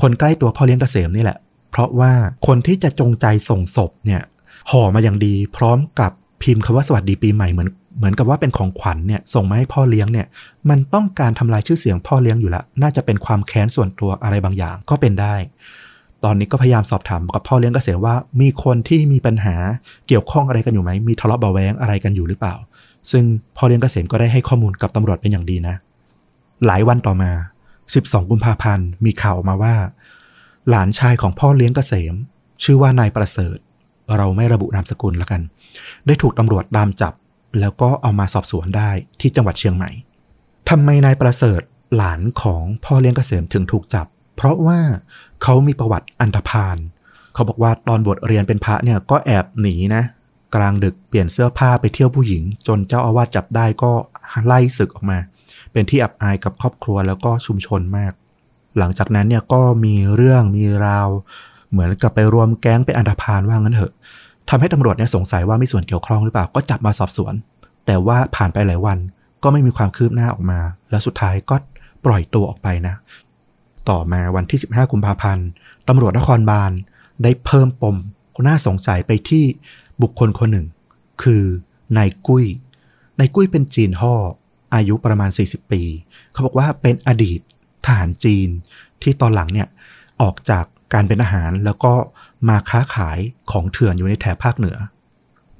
[0.00, 1.38] คนใกล้ตัวพ่อเลี้ยงเกษมนี่แหละ
[1.70, 2.12] เพราะว่า
[2.46, 4.22] คนที่จะจงใจส่งศพเนี่ย
[4.70, 6.10] ห่อมาอย่างดี พร้อมกับ
[6.42, 7.68] พิมพ์คำว่าสวัสดีปีใหม่เหมือน
[7.98, 10.26] เหมือนกับว่าเป็นของขวัญเนี่ยส่งมาให้พ่อเลี้ยงเนี่ย
[10.70, 15.34] มันต้องการทำลายชื่อเสียงพ่อเลี้ยงอยู่ล้วน่าจะเป็นความแค้นส่วนตัวอะไรบางอย่างก็เป็นได้
[16.24, 19.54] ตอนนี้ก็พยายามสอบถามกับพ่อเลี้ยงเกษมว่า มีคนที่มีปัญหา
[20.08, 22.54] เกี่ยวข้องอะไรกันอยู่ไหม มีทะเลาะเบาะแวงอะไรกันอยู่หรือเปล่า
[23.10, 23.24] ซึ่ง
[23.56, 25.74] พ่อเลี้ยงเกษมก็ได้ให้ข้อมูลกับตำรวจเป็นอย่างดีนะ
[26.66, 27.30] หลายวันต่อมา
[27.82, 29.74] 12 กุมภาพันธ์มีข่าวออกมาว่า
[30.68, 32.14] หลานชายของพ่อเลี้ยงเกษม
[32.62, 33.56] ชื่อว่านายประเสริฐ
[34.16, 35.40] เราไม่ระบุนามสกุลล้วกัน
[36.06, 37.12] ได้ถูกตำรวจตามจับ
[37.60, 39.90] แล้วก็เอามาสอบสวนได้ที่จังหวัดเชียงใหม่
[40.70, 41.60] ทำไมนายประเสริฐ
[41.96, 44.06] หลานของพ่อเลี้ยงเกษมถึงถูกจับ
[44.42, 44.80] เพเพราะว่า
[45.42, 46.76] เขามีประวัติอันธพาล
[47.34, 50.02] เขาบอกว่าตอนบวชเรียนเป็นพระเนี่ยก็แอบหนีนะ
[50.54, 53.92] กลางดึกเปลี่ยนเสื้อผ้าไปเที่ยวผู้หญิง จนเจ้าอาวาสจับได้ก็
[54.46, 55.18] ไล่ศึกออกมา
[55.72, 58.12] เป็นที่อับอายกับครอบครัวแล้วก็ชุมชนมาก
[58.78, 61.08] หลังจากนั้นเนี่ยก็มีเรื่องมีราว
[61.70, 63.92] เหมือนกับไปรวมแก๊งเป็นอันธพาลว่างั้นเถอะ
[64.50, 67.34] ทำให้ตำรวจเนี่ยสงสัยว่ามีส่วนเกี่ยวข้องหรือเปล่าก็จับมาสอบสวน
[67.86, 68.98] แต่ว่าผ่านไปหลายวัน
[69.42, 71.56] ก็ไม่มีความคืบหน้าออกมา แล้วสุดท้ายก็
[72.04, 72.94] ปล่อยตัวออกไปนะ
[73.90, 75.46] ต่อมาวันที่ 15 กุมภาพันธ์
[75.88, 76.72] ตำรวจนครบาล
[77.22, 77.96] ได้เพิ่มปม
[78.46, 79.44] น่าสงสัยไปที่
[80.02, 80.66] บุคคลคนหนึ่ง
[81.22, 81.44] คือ
[81.98, 82.44] นายกุ้ย
[83.18, 84.14] นายกุ้ยเป็นจีนห่อ
[84.74, 85.82] อายุประมาณ 40 ปี
[86.32, 87.40] เขาบอกว่าเป็นอดีต
[87.84, 88.48] ทหารจีน
[89.02, 89.68] ที่ตอนหลังเนี่ย
[90.22, 91.92] ออกจากการเป็นอาหารแล้วก็
[92.48, 93.18] มาค้าขาย
[93.50, 94.76] ของเถื่อนอยู่ในแถบภาคเหนือ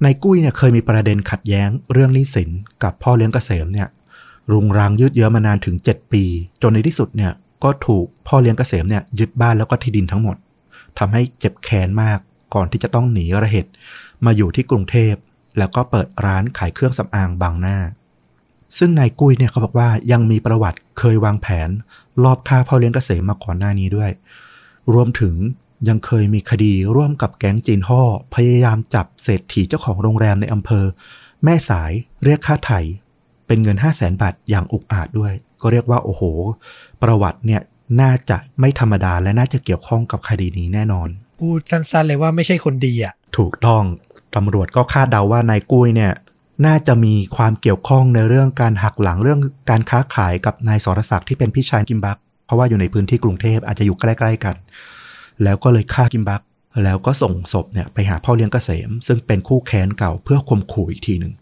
[0.03, 2.49] นายกุ้ยเนี่ยเคยมีประเด็นขัดแย้งเรื่องหนี้สิน
[2.83, 3.87] กับพ่อเลี้ยงเกษมเนี่ย
[4.51, 6.23] รุงรังยืดเยื้อมานานถึง 7 ปี
[6.61, 7.31] จนในที่สุดเนี่ย
[7.63, 10.37] ก็ถูกพ่อเลี้ยงเกษมเนี่ยยึดบ้านแล้วก็ที่ดินทั้งหมด
[10.99, 12.19] ทำให้เจ็บแค้นมาก
[12.53, 13.71] ก่อนที่จะต้องหนีระเหตุ
[14.25, 15.13] มาอยู่ที่กรุงเทพ
[15.57, 17.77] แล้วก็เปิดร้านขายเครื่องสำอางบางหน้า
[18.77, 21.69] ซึ่งนายกุ้ยเนี่ยเขาบอกว่ายังมีประวัติเคยวางแผน
[22.23, 24.11] รอบฆ่าพ่อเลี้ยงเกษมมาก่อนหน้านี้ด้วย
[24.93, 25.35] รวมถึง
[25.87, 28.01] ยังเคยมีคดีร่วมกับแก๊งจีนห่อ
[28.35, 30.85] พยายามจับเศรษฐีเจ้าของโรงแรมในอำเภอ
[31.43, 31.91] แม่สาย
[32.23, 32.79] เรียกค่าไถ่
[33.47, 36.23] เป็นเงิน 5 0 0แสนบาทอย่างอุกอาจด้วย ก็เรียกว่าโอ้โห
[37.03, 37.61] ประวัติเนี่ย
[38.01, 43.83] น่าจะไม่ธรรมดาและน่าจะเกี่ยวข้องกับคดีนี้แน่นอนพูดสั้นๆเลยว่าไม่ใช่คนดีอะ ถูกต้อง
[44.35, 46.11] ตำรวจก็คาดเดาว่านายกุ้ยเนี่ย
[46.65, 54.55] น่าจะมีความเกี่ยวข้องในเรื่องการหักหลังเรื่องการค้าขายกับนายสรศักดิ์ที่เป็นพี่ชายกิมบัก เพราะว่าอยู่ในพื้นที่กรุงเทพอาจจะอยู่ใกล้ๆกัน
[55.43, 56.41] แล้วก็เลยฆ่ากิมบัก
[56.83, 61.33] แล้วก็ส่งศพเนี่ยไปหาพ่อเลี้ยงเกษม ซึ่งเป็นคู่แค้นเก่าเพื่อข่มขู่อีกทีหนึ่ง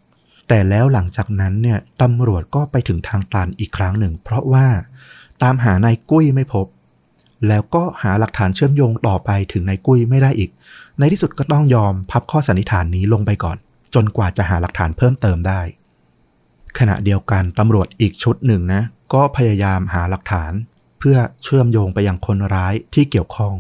[0.48, 4.68] แต่แล้วหลังจากนั้นเนี่ยตำรวจก็ไปถึงทางตันอีกครั้งหนึ่ง เพราะว่า
[5.42, 6.68] ตามหานายกุ้ยไม่พบ
[7.48, 10.50] แล้วก็หาหลักฐานเชื่อมโยงต่อไปถึงนายกุ้ยไม่ได้อีก
[11.00, 13.58] ในที่สุดก็ต้องยอมพับข้อสันนิษฐานนี้ลงไปก่อน
[13.96, 15.62] จนกว่าจะหาหลักฐานเพิ่มเติมได้
[16.80, 18.82] ขณะเดียวกันตำรวจอีกชุดหนึ่งนะ
[19.14, 20.52] ก็พยายามหาหลักฐาน
[21.00, 23.54] เพื่อเชื่อมโยงไปยังคนร้ายที่เกี่ยวข้อง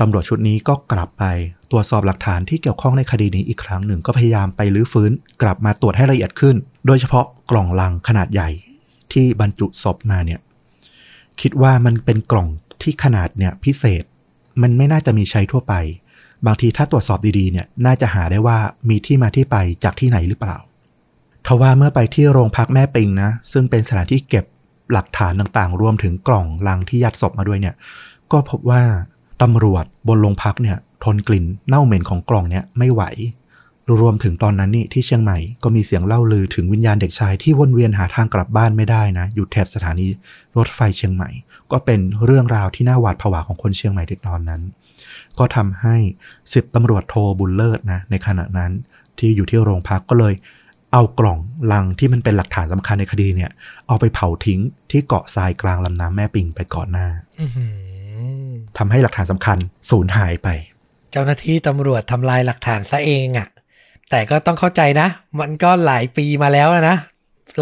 [0.00, 1.24] ตำรวจชุดนี้ก็กลับไป
[1.70, 5.10] ตรวจสอบหลักฐานที่เกี่ยวข้องในคดีนี้อีกครั้งหนึ่งก็พยายามไปลื้อฟื้น
[5.42, 8.50] กลับมาตรวจให้ละเอียดขึ้น โดยเฉพาะกล่องลังขนาดใหญ่
[9.12, 10.40] ที่บรรจุศพมาเนี่ย
[11.40, 12.48] คิดว่ามันเป็นกล่อง
[12.82, 14.04] ที่ขนาดเนี่ยพิเศษ
[14.62, 15.74] มันไม่น่าจะมีใช้ทั่วไป
[16.46, 18.58] บางทีถ้าตรวจสอบดีๆเนี่ยน่าจะหาได้ว่า
[18.88, 20.58] มีที่มาที่ไปจากที่ไหนหรือเปล่า
[21.46, 24.44] ทว่าเมื่อไปที่โรงพักแม่ปิงนะซึ่งเป็นสถานที่เก็บ
[24.92, 27.74] หลักฐานต่างๆ รวมถึงกล่องลังที่ยัดศพมาด้วยเนี่ย
[28.32, 28.82] ก็พบว่า
[29.42, 33.02] ตำรวจบนโรงพักเนี่ยทนกลิ่นเน่าเหม็นของกล่องเนี่ยไม่ไหว
[34.00, 40.06] รวมถึงตอนนั้นนี่ที่เชียงใหม่ก็มีเสียงเล่าลือถึงวิญญาณเด็กชายที่วนเวียนหาทางกลับบ้านไม่ได้นะ อยู่แถบสถานี
[40.56, 41.30] รถไฟเชียงใหม่
[41.72, 44.62] ก็เป็นเรื่องราวที่น่าหวาดผวาของคนเชียงใหม่ในตอนนั้น
[45.38, 45.96] ก็ทำให้
[46.52, 48.72] สิบตำรวจโทบุญเลิศนะในขณะนั้น
[49.18, 50.34] ที่อยู่ที่โรงพักก็เลย
[50.92, 51.38] เอากล่อง
[51.72, 53.50] ลังที่มันเป็นหลักฐานสำคัญในคดีเนี่ย
[53.88, 57.08] เอาไปเผาทิ้งที่เกาะทรายกลางลำน้ำแม่ปิงไปก่อนหน้า
[58.78, 59.58] ทำให้หลักฐานสำคัญ
[59.90, 60.48] สูญหายไป
[61.12, 63.48] เจ้าหน้าที่ตำรวจทำลายหลักฐานซะเองอะ่ะ
[64.10, 65.08] แต่ก็ต้องเข้าใจนะ
[65.40, 66.96] มันก็หลายปีมาแล้วนะ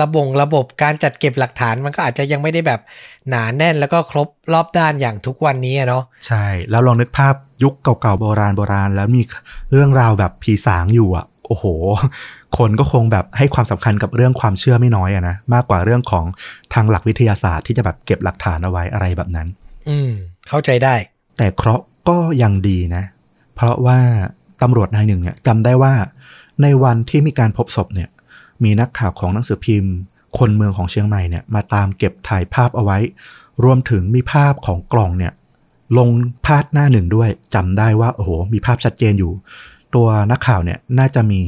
[0.03, 2.81] ระบบระบบการจัดเก็บหลักฐานมันก็อาจจะยังไม่ได้แบบ
[3.29, 9.23] หนาแน่นแล้วก็ครบรอบด้านอย่างทุกวันนี้อะเนาะ ใช่ แล้วลองนึกภาพยุคเก่าๆโบราณโบราณ แล้วมี
[9.73, 11.65] เรื่องราวแบบผีสางอยู่อะโอ้โห
[12.59, 16.25] คนก็คงแบบให้ความสำคัญกับเรื่องความเชื่อไม่น้อยอะนะ มากกว่าเรื่องของ
[16.75, 19.49] ทางหลักวิทยาศาสตร์ที่จะแบบเก็บหลักฐานเอาไว้อะไรแบบนั้น
[19.89, 20.11] อืม
[20.49, 20.95] เข้าใจได้
[21.37, 23.05] แต่เคราะห์ก็ยังดีนะ
[23.55, 24.01] เพราะว่า
[24.63, 25.95] ตำรวจนายหนึ่งเนี่ยจำได้ว่า
[26.63, 28.09] ในวันที่มีการพบศพเนี่ย
[28.65, 29.93] มีนักข่าวของหนังสือพิมพ์
[30.39, 32.99] คนเมืองของเชียงใหม่เนี่ยมาตามเก็บถ่ายภาพเอาไว้
[33.65, 35.33] รวมถึงมีภาพของกล่องเนี่ย
[35.99, 36.09] ลง
[36.47, 39.33] พาดหน้าหนึ่งด้วยจำได้ว่าโอ้โหมีภาพชัดเจนอยู่
[39.95, 41.43] ตัวนักข่าวเนี่ยน่าจะมี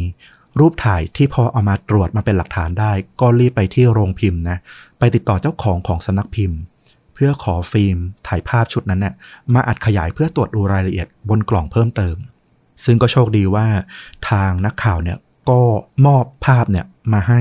[0.61, 4.59] รูปถ่ายที่พอเอามาตรวจมาเป็นหลักฐานได้ ก็รีบไปที่โรงพิมพ์นะ
[4.99, 6.59] ไปติดต่อเจ้าของของสำนักพิมพ์
[7.23, 9.15] พื่อขอฟิล์มถ่ายภาพชุดนั้นเนี่ย
[9.55, 12.17] มาอัดขยายเพื่อตรวจดูรายละเอียดบนกล่องเพิ่มเติม
[12.85, 13.67] ซึ่งก็โชคดีว่า
[14.31, 15.19] ทางนักข่าวเนี่ย
[15.51, 15.61] ก็
[16.07, 17.41] มอบภาพเนี่ยมาให้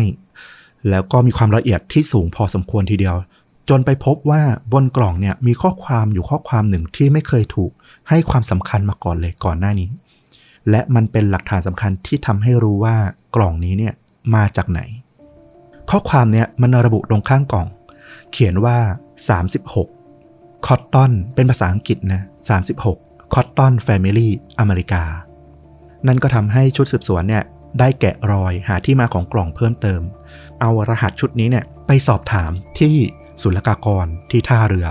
[0.90, 3.16] แล้วก็มีความละเอียดที่สูงพอสมควรทีเดียว
[3.70, 4.42] จนไปพบว่า
[4.74, 7.72] บนกล่องเนี่ยมีข้อความอยู่ข้อความหนึ่งที่ไม่เคยถูก
[8.10, 9.90] ให้ความสำคัญมาก่อนเลยก่อนหน้านี้
[10.70, 12.96] และมันเป็นหลักฐานสำคัญที่ทำให้รู้ว่า
[13.36, 13.94] กล่องนี้เนี่ย
[14.36, 14.82] มาจากไหน
[15.90, 17.68] ข้อความเนี่ยมันระบุตรงข้างกล่อง
[18.32, 18.78] เขียนว่า
[19.20, 22.22] 36คอตตอนเป็นภาษาอังกฤษนะ
[22.78, 25.04] 36คอตตอนแฟมิลี่อเมริกา
[26.08, 27.44] นั่นก็ทำให้ชุดสืบสวนเนี่ย
[27.80, 30.02] ได้แกะรอยหาที่มาของกล่องเพิ่มเติม
[30.62, 32.96] เอารหัสชุดนี้เนี่ยไปสอบถามที่
[33.42, 34.88] ศุลกากรที่ท่าเรือ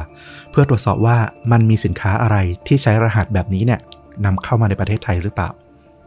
[0.50, 1.18] เพื่อตรวจสอบว่า
[1.52, 2.36] มันมีสินค้าอะไร
[2.66, 3.80] ที่ใช้รหัสแบบนี้เนี่ย
[4.24, 5.50] นำเข้ามาในประเทศไทยหรือเปล่า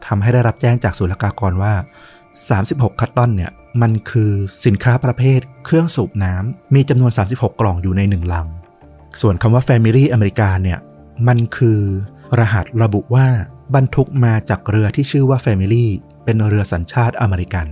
[0.06, 1.74] ทำให้ได้รับแจ้งจากศุลกากรว่า
[2.40, 4.32] 36 คัตตอนเนี่ยมันคือ
[4.66, 8.48] สินค้าประเภทเครื่องสูบน้ำมีจำนวน 36 กล่องอยู่ในหนึ่งลัง
[9.20, 10.78] ส่วนคำว่า Family อเมริกาเนี่ย
[11.28, 11.80] มันคือ
[12.38, 13.26] รหัสระบุว่า
[13.74, 15.86] บรรทุกมาจากเรือที่ชื่อว่า Family
[16.24, 17.66] เป็นเรือสัญชาติอเมริกัน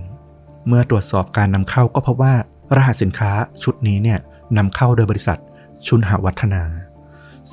[0.67, 2.33] เมื่อตรวจสอบการนำเข้าก็พบว่า
[2.75, 3.31] รหัสสินค้า
[3.63, 4.19] ชุดนี้เนี่ย
[4.57, 5.39] นำเข้าโดยบริษัท
[5.87, 6.63] ชุนหวัฒนา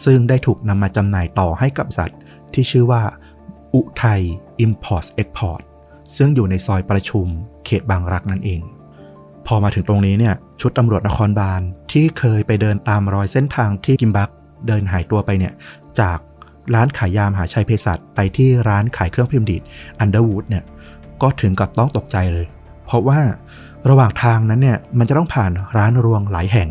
[0.05, 2.13] ซึ่งได้ถูกนำมาจำหน่ายต่อให้กับบริษัท
[2.55, 3.03] ที่ชื่อว่า
[3.75, 4.21] อุไทย
[4.65, 5.63] Import Export
[6.17, 7.27] ซึ่งอยู่ในซอยประชุม
[7.65, 8.61] เขตบางรักนั่นเอง
[9.47, 11.61] พอมาถึงตรงนี้เนี่ยชุดตำรวจนครบาล
[11.93, 14.31] ที่เคยไปเดินตามรอยเส้นทางที่กิมบัก
[14.67, 15.53] เดินหายตัวไปเนี่ย
[16.01, 16.19] จาก
[16.75, 19.63] ร้านขายยามหาชัยเภสัชไปที่ร้านขายเครื่องพิมพ์ดีด
[19.99, 20.65] Underwood เนี่ย
[21.23, 22.47] ก็ถึงกับต้องตกใจเลย
[22.85, 23.21] เพราะว่า
[23.89, 26.69] ระหว่างทางนั้นเนี่ยมันจะต้องผ่านร้านรวงหลายแห่ง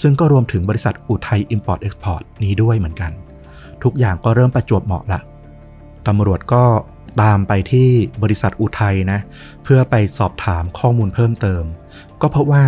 [0.00, 3.12] ซึ่งก็รวมถึงบริษัทอุทัย Import Export นี้ด้วยเหมือนกัน
[3.82, 5.20] ทุกอย่างก็เริ่มประจวบเหมาะละ
[6.06, 6.64] ตำรวจก็
[7.22, 7.88] ตามไปที่
[8.22, 9.20] บริษัทอุทัยนะ
[9.64, 11.64] เพื่อไปสอบถามข้อมูลเพิ่มเติม
[12.20, 12.64] ก็พบว่า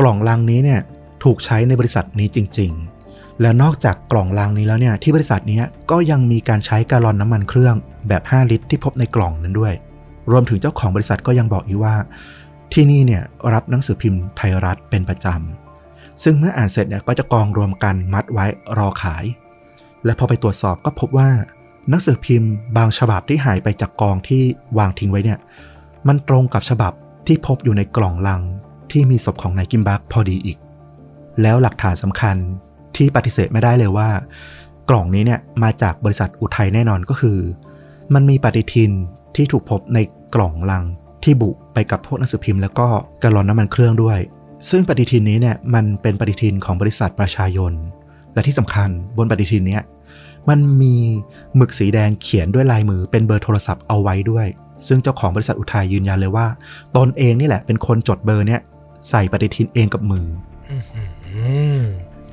[0.00, 0.80] กล่องลังนี้เนี่ย
[1.24, 2.72] ถูกใช้ในบริษัทนี้จริง
[3.06, 7.74] ๆ แล้วนอกจากกล่องลังนี้แล้วเนี่ยที่บริษัทนี้ก็ยังมีการใช้กาลอนน้ำมันเครื่อง
[8.08, 9.74] แบบ 5 ลิตร ที่พบในกล่องนั้นด้วย
[10.30, 11.94] รวมถึงเจ้าของบริษัทก็ยังบอกอีกว่า
[12.72, 18.46] ที่นี่เนี่ยรับหนังสือพิมพ์ไทยรัฐเป็นประจำซึ่งเมื่ออ่านเสร็จเนี่ยก็จะกองรวมกันมัดไว้
[18.78, 19.24] รอขาย
[20.04, 21.28] และพอไปตรวจสอบก็พบว่า
[21.90, 24.42] หนังสือพิมพ์บางฉบับที่หายไปจากกองที่
[24.78, 25.38] วางทิ้งไว้เนี่ย
[26.08, 26.92] มันตรงกับฉบับ
[27.26, 28.42] ที่พบอยู่ในกล่องลัง
[28.92, 30.58] ที่มีศพของนายกิมบักพอดีอีก
[31.42, 32.36] แล้วหลักฐานสำคัญ
[32.96, 34.08] ที่ปฏิเสธไม่ได้เลยว่า
[34.90, 37.38] กล่องนี้เนี่ยมาจากบริษัทอุทัยแน่นอนก็คือ
[38.14, 38.90] มันมีปฏิทิน
[39.36, 39.98] ที่ถูกพบใน
[40.34, 40.84] กล่องลัง
[41.24, 42.88] ที่บุไปกับพวกหนังสือพิมพ์แล้วก็
[43.22, 44.18] กระลอนน้ำมันเครื่องด้วย
[44.70, 47.72] ซึ่งปฏิทินนี้เนี่ยมันเป็นปฏิทินของบริษัทประชายน
[48.34, 49.82] และที่สำคัญบนปฏิทินเนี้ย
[50.48, 50.94] มันมี
[51.56, 54.46] หมึกสีแดงเขียนด้วยลายมือเป็นเบอร์โทรศัพท์เอาไว้ด้วย
[54.86, 56.46] ซึ่งเจ้าของบริษัทอุทัยยืนยันเลยว่า
[56.96, 58.60] ตนเองนี่แหละเป็นคนจดเบอร์เนี้ย
[59.10, 60.26] ใส่ปฏิทินเองกับมือ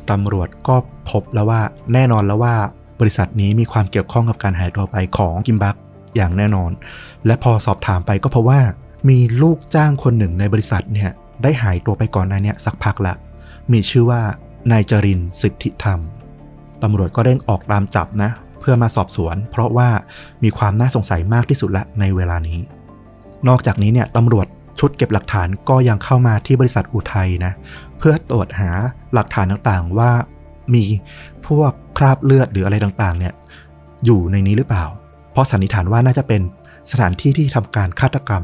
[0.10, 0.76] ตำรวจก็
[1.10, 1.62] พบแล้วว่า
[1.93, 2.56] แน่นอนแล้วว่า
[2.99, 5.76] บริษัทนี้มีความเกี่ยวข้องกับการหายตัวไปของกิมบัก
[6.15, 6.71] อย่างแน่นอน
[7.26, 8.62] และพอสอบถามไปก็พบว่า
[9.10, 11.12] มีลูกจ้างคนหนึ่งในบริษัทเนี่ย
[11.43, 13.13] ได้หายตัวไปก่อนหน้านี้สักพักละ
[13.71, 14.21] มีชื่อว่า
[14.71, 15.99] นายจรินสิทธิธรรม
[16.84, 19.89] ตำรวจก็เร่งออกตามจับนะ เพื่อมาสอบสวน เพราะว่า
[20.43, 22.60] มีความน่าสงสัยมากที่สุดละในเวลานี้
[23.48, 24.48] นอกจากนี้เนี่ยตำรวจ
[24.80, 27.54] ชุดเก็บหลักฐานก็ยังเข้ามาที่บริษัทอุทัยนะ
[27.98, 28.72] เพื่อตรวจหา
[29.13, 30.12] หลักฐานต่างๆว่า
[30.74, 30.84] มี
[31.48, 33.34] พวกคราบเลือดหรืออะไรต่างๆ เนี่ย
[34.06, 34.86] อยู่ในนี้หรือเปล่า
[35.32, 36.41] เพราะสันนิษฐานว่าน่าจะเป็น
[36.91, 38.43] สถานที่ที่ทำการฆาตกรรม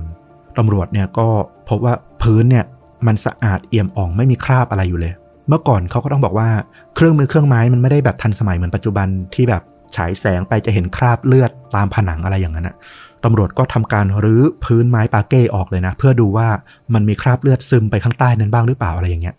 [0.58, 1.28] ตำรวจเนี่ยก็
[1.70, 2.66] พบว่าพื้นเนี่ย
[3.08, 5.14] มันสะอาดเอี่ยมอ่องไม่มีคราบอะไรอยู่เลย
[5.50, 6.50] เมื่อก่อนเขาก็ต้องบอกว่า
[6.96, 9.62] เครื่องมือเครื่องไม้มันไม่ได้แบบทันสมัยเหมือนปัจจุบันที่แบบ
[9.96, 12.76] ฉายแสงไปจะเห็นคราบเลือดตามผนังอะไรอย่างนั้นนะ
[13.24, 16.48] ตำรวจก็ทำการรื้อพื้นไม้ปาเก้ออกเลยนะ เพื่อดูว่า
[16.94, 19.36] มันมีคราบเลือดซึมไปข้างใต้นั้นบ้างหรือเปล่าอะไรอย่างเงี้ย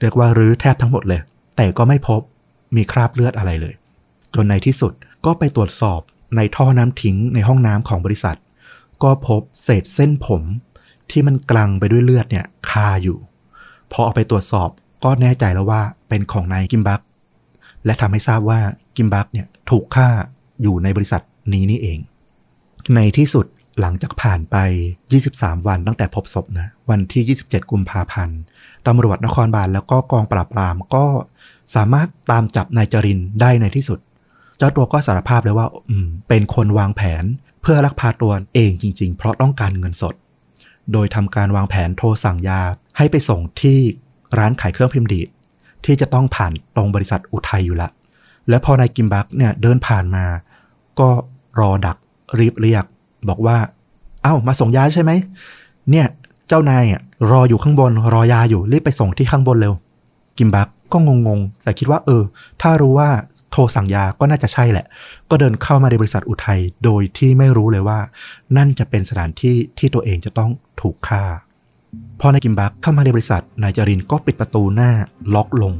[0.00, 1.20] เรียกว่ารื้อแทบทั้งหมดเลย
[1.56, 2.20] แต่ก็ไม่พบ
[2.76, 3.74] มีคราบเลือดอะไรเลย
[4.34, 4.92] จนในที่สุด
[5.26, 6.00] ก็ไปตรวจสอบ
[6.36, 8.38] ในท่อน้ำทิ้งในห้องน้ำของบริษัท
[9.02, 10.42] ก็พบเศษเส้นผม
[11.10, 13.18] ที่มันกลังไปด้วยเลือดเนี่ยคาอยู่
[13.92, 14.70] พอเอาไปตรวจสอบ
[15.04, 17.00] ก็แน่ใจแล้วว่าเป็นของนายกิมบัก
[17.84, 18.60] และทำให้ทราบว่า
[18.96, 20.08] กิมบักเนี่ยถูกฆ่า
[20.62, 21.98] อยู่ในบริษัทนี้นี่เอง
[22.94, 23.46] ในที่สุด
[23.80, 24.56] หลังจากผ่านไป
[25.12, 28.38] 23 วันตั้งแต่พบศพนะ วันที่ 27 กุมภาพันธ์
[28.86, 31.06] ตำรวจนครบาลแล้วก็กองปราบปรามก็
[31.74, 33.98] สามารถตามจับนายจรินได้ในที่สุด
[34.58, 37.24] เจ้าตัวก็สารภาพเลยว่า อืม เป็นคนวางแผน
[37.62, 40.14] เพื่อลักพาตัวเองจริง ๆ เพราะต้องการเงินสด
[40.92, 42.60] โดยทำการวางแผนโทรสั่งยา
[42.96, 43.78] ให้ไปส่งที่
[44.38, 45.28] ร้านขายเครื่องพิมพ์ดีด
[45.84, 47.88] ที่จะต้องผ่านตรงบริษัทอุทัยอยู่ละ
[48.48, 50.24] แล้วพอนายกิมบักเนี่ยเดินผ่านมา
[51.00, 51.08] ก็
[51.60, 51.96] รอดัก
[52.38, 52.84] รีบเรียก
[53.28, 53.56] บอกว่า
[54.22, 55.12] เอา้ามาส่งยาใช่ไหม
[55.90, 56.06] เนี่ย
[56.48, 59.74] เจ้านายอะรออยู่ข้างบนรอยาอยู่รีบไปส่งที่ข้างบนเร็ว
[60.38, 62.22] กิมบักก็งงๆ แต่คิดว่า เออ
[62.62, 63.08] ถ้ารู้ว่า
[63.50, 64.86] โทรสั่งยาก็น่าจะใช่แหละ
[65.30, 67.98] ก็เดินเข้ามาในบริษัทอุทัยโดยที่ไม่รู้เลยว่า
[68.56, 71.22] นั่นจะเป็นสถานที่ที่ตัวเองจะต้องถูกฆ่า
[72.20, 74.90] พอนายกิมบักเข้ามาในบริษัทนายจรินก็ปิดประตูหน้า
[75.34, 75.74] ล็อกลง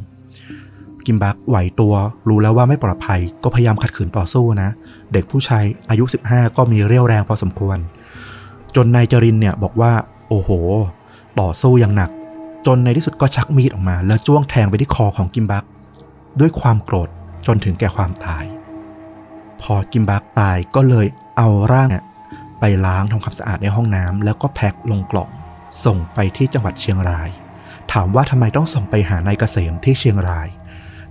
[1.07, 1.95] กิมบักไหวตัว
[2.29, 4.69] รู้แล้วว่าไม่ปลอดภัย ก็พยายามขัดขืนต่อสู้นะ
[5.13, 7.79] เด็กผู้ชายอายุ 15 ก็มีเรี่ยวแรงพอสมควร
[8.77, 9.93] จนนายจรินเนี่ยบอกว่า
[10.29, 10.51] โอ้โห
[11.41, 12.11] ต่อสู้อย่างหนัก
[12.67, 15.65] จนในที่สุดก็ชักมีดออกมา แล้วจ้วงแทงไปที่คอของกิมบัก
[16.41, 17.09] ด้วยความโกรธ
[17.47, 18.45] จนถึงแก่ความตาย
[19.61, 21.07] พอกิมบักตายก็เลย
[21.39, 21.89] เอาร่าง
[22.61, 25.31] ไปล้างทำความสะอาดในห้องน้ำแล้วก็แพ็คลงกล่อง
[25.85, 27.31] ส่งไปที่จังหวัดเชียงราย
[27.93, 30.49] ถามว่าทำไมต้องส่งไปหานายเกษมที่เชียงราย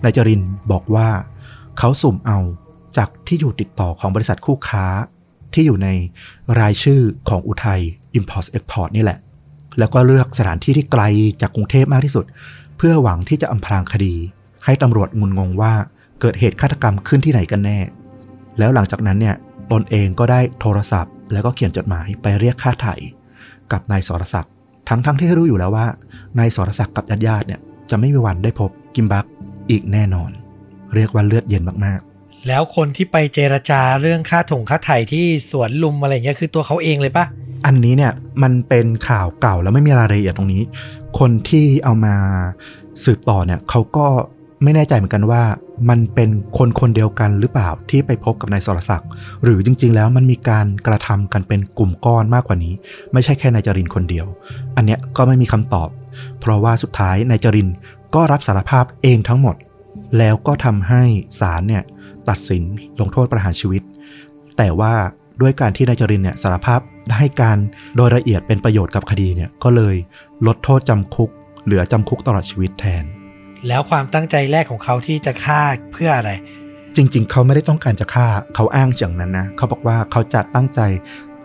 [0.04, 0.42] นายจริน
[0.72, 1.10] บอกว่า
[1.78, 2.40] เขาสุ่มเอา
[2.98, 4.86] จากที่อยู่ติดต่อของบริษัทคู่ค้า
[5.54, 5.90] ที่อยู่ใน
[6.60, 7.82] รายชื่อของอุทัย
[8.18, 9.20] Import Export นี่แหละ
[9.80, 11.04] แล้วก็เลือกสถานที่ที่ไกล
[11.42, 12.26] จากกรุงเทพมากที่สุด
[12.78, 14.16] เพื่อหวังที่จะอำพรางคดี
[14.66, 15.74] ให้ตำรวจงุนงงว่า
[16.22, 17.80] เกิดเหตุฆาตกรรมขึ้นที่ไหนกันแน่
[18.58, 19.36] แล้วหลังจากนั้นเนี่ย
[19.72, 22.96] ตนเองก็ได้โทรศัพท์ แล้วก็เขียนจดหมายไปเรียกค่าไถ่
[23.74, 24.54] กับนายสรศักดิ์
[24.90, 25.86] ทั้งทั้งที่รู้อยู่แล้วว่า
[26.40, 29.26] นายสรศักดิ์กับญาติญาติๆเนี่ยจะไม่มีวันได้พบกิมบัก
[29.70, 30.32] อีกแน่นอน
[30.96, 37.26] เรียกว่าเลือดเย็นมากๆ แล้วคนที่ไปเจรจาเรื่องค่าถงค่าไถ่ที่สวนลุมอะไรเงี้ยคือตัวเขาเองเลยปะ
[37.66, 40.64] อันนี้เนี่ยมันเป็นข่าวเก่าแล้วไม่มีรายละเอียดตรงนี้
[41.20, 42.16] คนที่เอามา
[43.04, 44.08] สืบต่อเนี่ยเขาก็
[44.64, 45.44] ไม่แน่ใจเหมือนกันว่า
[45.90, 49.10] มันเป็นคนคนเดียวกันหรือเปล่าที่ไปพบกับนายสรศักดิ์
[49.44, 52.74] หรือจริง ๆ แล้วมันมีการกระทำกันเป็นกลุ่มก้อนมากกว่านี้
[53.14, 54.26] ไม่ใช่แค่นายจรินคนเดียว
[54.76, 55.90] อันเนี้ยก็ไม่มีคำตอบ
[56.40, 57.70] เพราะว่าสุดท้ายนายจริน
[58.16, 59.56] ก็รับสารภาพเองทั้งหมด
[60.18, 61.04] แล้วก็ทำให้
[61.40, 61.84] ศาลเนี่ย
[62.30, 62.64] ตัดสิน
[63.00, 63.82] ลงโทษประหารชีวิต
[64.58, 64.94] แต่ว่า
[65.42, 66.80] ด้วยการที่นายจรินเนี่ยสารภาพ
[67.18, 67.58] ให้การ
[67.96, 69.96] โดยละเอียดเป็นประโยชน์กับคดีเนี่ยก็เลย
[70.48, 71.30] ลดโทษจำคุก
[71.66, 73.06] เหลือจำคุกตลอดชีวิตแทน
[73.68, 75.62] แล้วความตั้งใจแรกของเขาที่จะฆ่า
[75.94, 76.32] เพื่ออะไร
[76.96, 80.80] จริง ๆ เขาไม่ได้ต้องการจะฆ่าเขาอ้างอย่างนั้นนะ เขาบอกว่าเขาจะตั้งใจ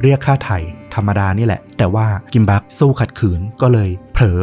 [0.03, 0.59] เรียกค่าไถ่
[0.95, 4.41] ธรรมดานี่แหละ แต่ว่ากิมบักสู้ขัดขืนก็เลยเผลอ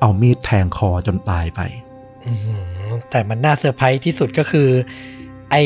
[0.00, 1.60] เอามีดแทงคอจนตายไป
[2.26, 2.54] อื้อหื
[2.88, 4.68] อแต่มันน่าเซอร์ไพรส์ที่สุดก็คือ
[5.50, 5.62] ไอ้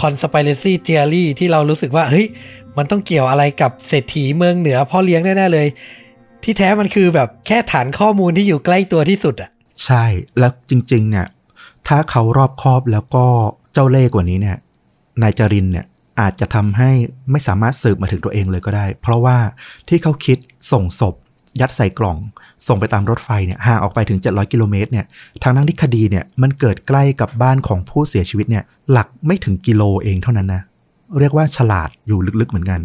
[0.00, 2.26] conspiracy theory ที่เรารู้สึกว่า เฮ้ย
[2.76, 5.66] มันต้องเกี่ยวอะไรกับเศรษฐีเมืองเหนือพ่อเลี้ยงแน่ ๆ เลย
[6.42, 9.50] ที่แท้มันคือแบบแค่ฐานข้อมูลที่อยู่ใกล้ตัวที่สุดอะ
[9.84, 10.04] ใช่
[10.38, 11.26] แล้วจริง ๆ เนี่ย
[11.88, 13.26] ถ้าเขารอบคอบแล้วก็
[13.72, 14.56] เจ้าเล่ห์กว่านี้เนี่ย
[15.22, 15.86] นายจรินเนี่ย
[16.20, 16.90] อาจจะทำให้
[17.30, 19.38] ไม่สามารถสืบมาถึงตัวเองเลยก็ได้ เพราะว่า
[19.88, 20.38] ที่เขาคิด
[20.72, 21.14] ส่งศพ
[21.60, 22.18] ยัดใส่กล่อง
[22.66, 25.06] ส่งไปตามรถไฟเนี่ยห่างออกไปถึง 700 กิโลเมตรเนี่ย
[25.42, 30.62] ทางนั้นที่คดีเนี่ยมันเกิดใกล้กับบ้านของผู้เสียชีวิตเนี่ยหลักไม่ถึงกิโลเองเท่านั้นนะ
[31.18, 32.80] เรียกว่าฉลาดอยู่ลึกๆเหมือนกัน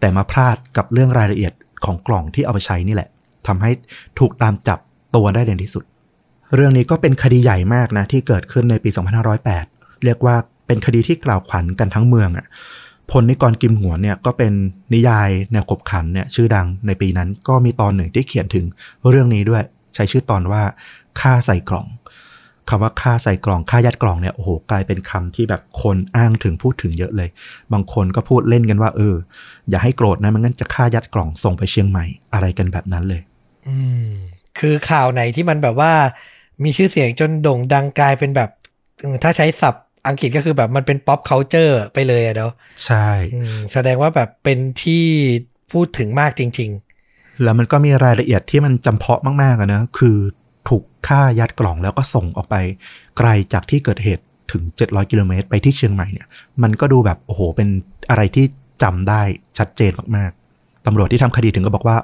[0.00, 1.52] แต่มาพลาดกับเรื่องรายละเอียด
[1.84, 3.08] ของกล่องที่เอาไปใช้นี่แหละ
[3.46, 3.70] ทำให้
[4.18, 4.78] ถูกตามจับ
[5.14, 5.84] ตัวได้ในที่สุด
[6.54, 8.90] เรื่องนี้ก็เป็นคดีใหญ่มากนะที่เกิดขึ้นในปี
[9.46, 10.36] 2508 เรียกว่า
[10.66, 12.46] เป็นคดีที่กล่าวขวัญกันทั้งเมืองอะ
[13.10, 14.52] พลนิกรกิมหัวเนี่ยก็เป็น
[14.94, 18.64] นิยายแนวขบขันเนี่ยชื่อดังในปีนั้นก็มีตอนหนึ่งที่เขียนถึง
[19.08, 19.62] เรื่องนี้ด้วย
[19.94, 20.62] ใช้ชื่อตอนว่า
[21.20, 21.86] ค่าใส่กล่อง
[22.68, 27.28] คำว่าค่าใส่กล่องค่ายัดกล่องเนี่ยโอ้โหกลายเป็นคำที่แบบคนอ้างถึงพูดถึงเยอะเลย
[27.72, 29.14] บางคนก็พูดเล่นกันว่า เออ
[29.70, 33.22] อย่าให้โกรธนะมันงั้นจะค่ายัดกล่องส่งไปเชียงใหม่อะไรกันแบบนั้นเลย
[33.68, 34.10] อืม
[34.58, 35.92] คือข่าวไหนที่มันแบบว่า
[36.64, 38.50] มีชื่อเสียงจนโด่งดังกลายเป็นแบบ
[39.00, 42.52] เออถ้าใช้ศัพท์อังกฤษก็คือแบบมันเป็น pop culture ไปเลยอะเนาะ
[42.84, 45.04] ใช่อืมแสดงว่าแบบเป็นที่
[45.72, 46.72] พูดถึงมากจริง
[47.44, 50.16] แล้วมันก็มีรายละเอียดที่มันจำเพาะมากๆอะนะ คือ
[50.68, 52.56] ถูกฆ่ายัดกล่องแล้วก็ส่งออกไป
[53.18, 56.26] ไกลจากที่เกิดเหตุถึง 700 กิโลเมตรไปที่เชียงใหม่เนี่ย
[56.62, 57.68] มันก็ดูแบบโอ้โห เป็น
[58.10, 58.44] อะไรที่
[58.82, 59.22] จำได้
[59.58, 61.96] ชัดเจนมากๆตำรวจที่ทำคดีถึงก็บอกว่า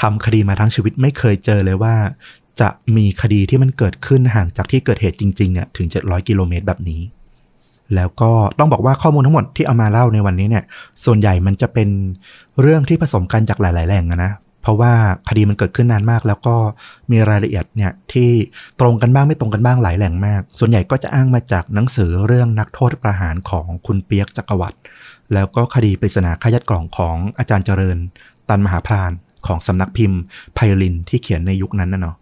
[0.00, 1.94] ทำคดีมาทั้งชีวิตไม่เคยเจอเลยว่า
[2.60, 7.00] จะมีคดีที่มันเกิดขึ้นห่างจากที่เกิดเหตุจริงๆเนี่ยถึง 700 กิโลเมตรแบบนี้
[7.94, 10.64] แล้วก็ต้องบอกว่าข้อมูลทั้งหมดที่เอามาเล่าในวันนี้เนี่ย
[11.04, 11.88] ส่วนใหญ่มันจะเป็น
[12.60, 14.92] เรื่องที่ผสมกันจากหลายๆแหล่งนะ เพราะว่า
[15.28, 16.54] คดีมันเกิดขึ้นนานมาก แล้วก็
[17.10, 18.30] มีรายละเอียดเนี่ยที่
[18.80, 24.78] ตรงกันบ้างไม่ตรงกันบ้างหลายแหล่งมาก ส่วนใหญ่ก็จะอ้างมาจากหนังสือเรื่องนักโทษประหารของคุณเปียกจักรวรรดิ
[25.34, 27.98] แล้วก็คดีปริศนาฆายัดกล่องของอาจารย์เจริญ
[28.48, 29.12] ตันมหาพราน
[29.46, 30.20] ของสำนักพิมพ์
[30.54, 32.16] ไพลินที่เขียนในยุคนั้นนะเนาะ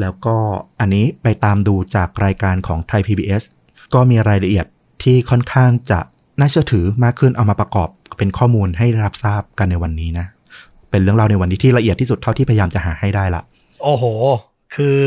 [0.00, 0.36] แล้วก็
[0.80, 3.42] อันนี้ไปตามดูจากรายการของไทย PBS
[3.94, 4.66] ก็มีรายละเอียด
[5.02, 6.00] ที่ค่อนข้างจะ
[6.38, 10.26] น่าเชื่อถือมากขึ้นเอามาประกอบเป็นข้อมูลให้รับทราบกันในวันนี้นะ
[10.90, 13.42] เป็นเรื่องราวในวันนี้ที่ละเอียดที่สุดเท่าที่พยายามจะหาให้ได้ละ
[13.82, 14.04] โอ้โห
[14.74, 14.98] คือ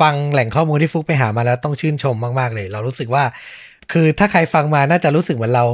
[0.00, 3.24] ฟังแหล่งข้อมูลที่ฟุกไปหามาแล้วต้องชื่นชมมาก ๆ เลย เรารู้สึกว่า
[3.92, 5.64] คือถ้าใครฟังมาน่าจะรู้สึกเหมือนเรา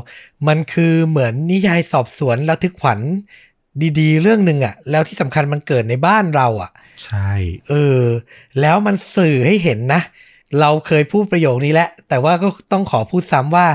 [0.48, 3.00] มันคือเหมือนนิยายสอบสวนระทึกขวัญ
[4.00, 6.70] ดีๆ เรื่องหนึ่งอะแล้วที่สำคัญมันเกิดในบ้านเราอะ
[7.04, 7.32] ใช่
[7.68, 8.02] เออ
[8.60, 10.00] แล้วมันสื่อให้เห็นนะ
[10.60, 13.66] เราเคยพูดประโยคนี้แหละแต่ว่าก็ต้องขอพูดซ้ำว่า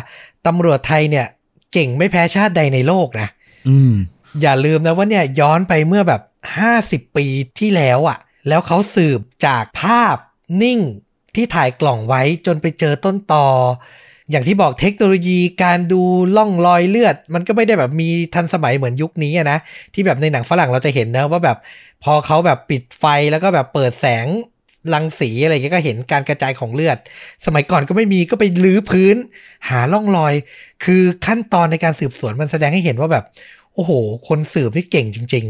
[0.48, 1.28] ตำรวจไทยเนี่ย
[1.74, 3.28] เก่งไม่แพ้ชาติใดในโลกนะ
[3.70, 3.94] อืม
[4.42, 6.22] อย่าลืมนะว่าเนี่ยย้อนไปเมื่อแบบ
[6.70, 7.26] 50ปี
[7.60, 10.16] ที่แล้วอะ่ะ แล้วเขาสืบจากภาพ
[10.62, 10.80] นิ่ง
[11.36, 13.48] ที่ถ่ายกล่องไว้จนไปเจอต้นตอ
[14.32, 16.02] อย่างที่บอกเทคโนโลยีการดู
[16.38, 19.58] ล่องรอยเลือด มันก็ไม่ได้แบบมีทันสมัยเหมือนยุคนี้นะ
[19.94, 21.58] ที่แบบในหนังฝรั่งเราจะเห็นนะว่าแบบ
[22.04, 24.28] พอเขาแบบปิดไฟแล้วก็แบบเปิดแสง
[24.94, 26.98] รังสีอะไรเงี้ยก็เห็นการกระจายของเลือด
[27.46, 29.16] สมัยก่อนก็ไม่มีก็ไปลื้อพื้น
[29.70, 30.34] หาล่องรอย
[30.84, 33.26] คือขั้นตอนในการสืบสวนมันแสดงให้เห็นว่าแบบ
[33.74, 33.92] โอ้โห
[34.28, 35.46] คนสืบนี่เก่งจริง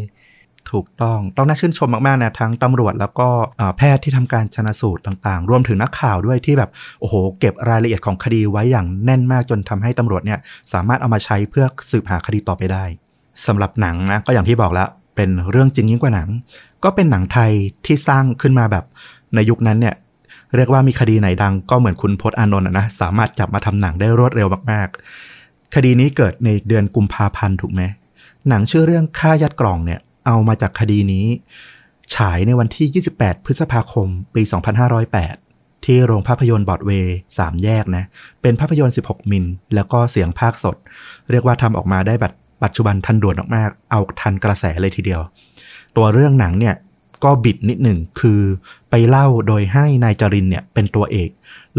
[0.72, 3.30] ถูกต้องต้องน่าชื่นชมมากๆนะทั้งตำรวจแล้วก็
[3.78, 10.40] แพทย์ที่ทำการชนะสูตรต่างๆ รวมถึงนักข่าวด้วยที่แบบโอ้โห เก็บรายละเอียดของคดีไว้อย่างแน่นมากจนทำให้ตำรวจเนี่ย
[10.74, 12.84] สามารถเอามาใช้เพื่อสืบหาคดีต่อไปได้
[13.46, 16.30] สำหรับหนังนะก็อย่างที่บอกแล้วเป็นเรื่องจริงยิ่งกว่าหนัง
[16.84, 17.52] ก็เป็นหนังไทย
[17.86, 18.86] ที่สร้างขึ้นมาแบบ
[19.36, 19.96] ในยุคนั้นเนี่ย
[20.56, 27.82] เรียกว่ามีคดีไหนดังก็เหมือนคุณพจน์อานนท์นะสามารถจับมาทำหนังได้รวดเร็วมากๆ คดีนี้เกิดในเดือนกุมภาพันธ์ถูกไหม
[28.50, 31.26] หนังชื่อเรื่องฆ่ายัดกล่องเนี่ย เอามาจากคดีนี้
[32.16, 34.42] ฉายในวันที่ 28 พฤษภาคม ปี
[35.14, 38.04] 2508 ที่โรงภาพยนตร์บอดเวย์สามแยกนะ
[38.42, 39.46] เป็นภาพยนตร์ 16 มิล
[39.76, 40.76] แล้วก็เสียงภาคสด
[41.32, 45.22] เรียกว่าทำออกมาได้แบบปัจจุบันทันด่วนมากๆ เอาทันกระแสเลยทีเดียว
[45.98, 46.76] ตัวเรื่องหนังเนี่ย
[47.24, 48.42] ก็บิดนิดหนึ่งคือ
[48.90, 51.30] ไปเล่าโดยให้นายจรินเนี่ยเป็นตัวเอก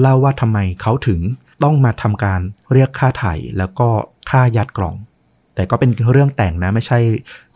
[0.00, 1.20] เล่าว่าทำไมเขาถึง
[1.62, 2.40] ต้องมาทำการ
[2.72, 3.88] เรียกค่าไถ่แล้วก็
[4.30, 4.94] ค่ายัดกล่อง
[5.56, 6.98] แต่ก็เป็นเรื่องแต่งนะ ไม่ใช่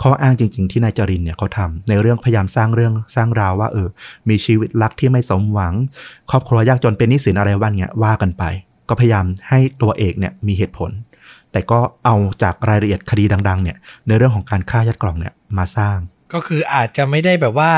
[0.03, 3.89] ข้ออ้างจริง ๆ ที่นายจรินเนี่ยเขาทำในเรื่องพยายามสร้างเรื่องสร้างราวว่าเออ
[4.29, 5.75] มีชีวิตรักที่ไม่สมหวัง
[6.31, 8.45] ครอบครัวยากจนเป็นหนี้สินอะไรวันเงี้ยว่ากันไป
[8.89, 10.91] ก็พยายามให้ตัวเอกเนี่ยมีเหตุผล
[11.53, 13.77] แต่ก็เอาจากรายละเอียดคดีดัง ๆ เนี่ย
[14.07, 15.99] ในเรื่องของการฆ่ายัดกล่องเนี่ยมาสร้าง
[16.33, 17.73] ก็คืออาจจะไม่ได้แบบว่า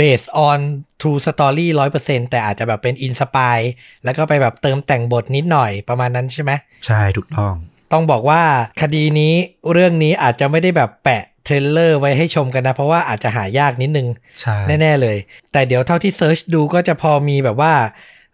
[0.00, 0.58] based on
[1.00, 3.66] true story ร้อยเปอร์เซ็นแต่อาจจะแบบเป็น inspire
[4.04, 6.52] แล้วก็ไปแบบเติมแต่งบทนิดหน่อยประมาณนั้นใช่ไหม
[6.86, 7.54] ใช่ถูกต้อง
[7.92, 8.42] ต้องบอกว่า
[8.82, 9.32] คดีนี้
[9.72, 14.08] เรื่องนี้อาจจะไม่ได้แบบแปะเทรลเลอร์ไว้ให้ชมกันนะ เพราะว่าอาจจะหายากนิดนึง
[14.40, 15.16] ใช่แน่ ๆ เลย
[15.52, 17.74] แต่เดี๋ยวเท่าที่เซิร์ชดูก็จะพอมีแบบว่า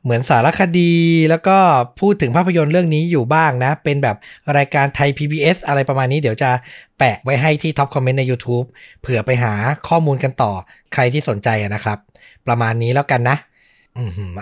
[0.03, 0.93] เหมือนสารคดี
[1.31, 1.57] แล้วก็
[2.01, 4.17] พูดถึงภาพยนตร์เรื่องนี้อยู่บ้างนะ เป็นแบบ
[4.57, 6.51] รายการไทย PBS อะไรประมาณนี้เดี๋ยวจะ
[6.99, 8.67] แปะไว้ให้ที่ top comment ใน YouTube
[9.01, 9.53] เผื่อไปหา
[9.89, 10.53] ข้อมูลกันต่อ
[10.95, 11.99] ใครที่สนใจอะนะครับ
[12.47, 13.52] ประมาณนี้แล้วกันนะอืม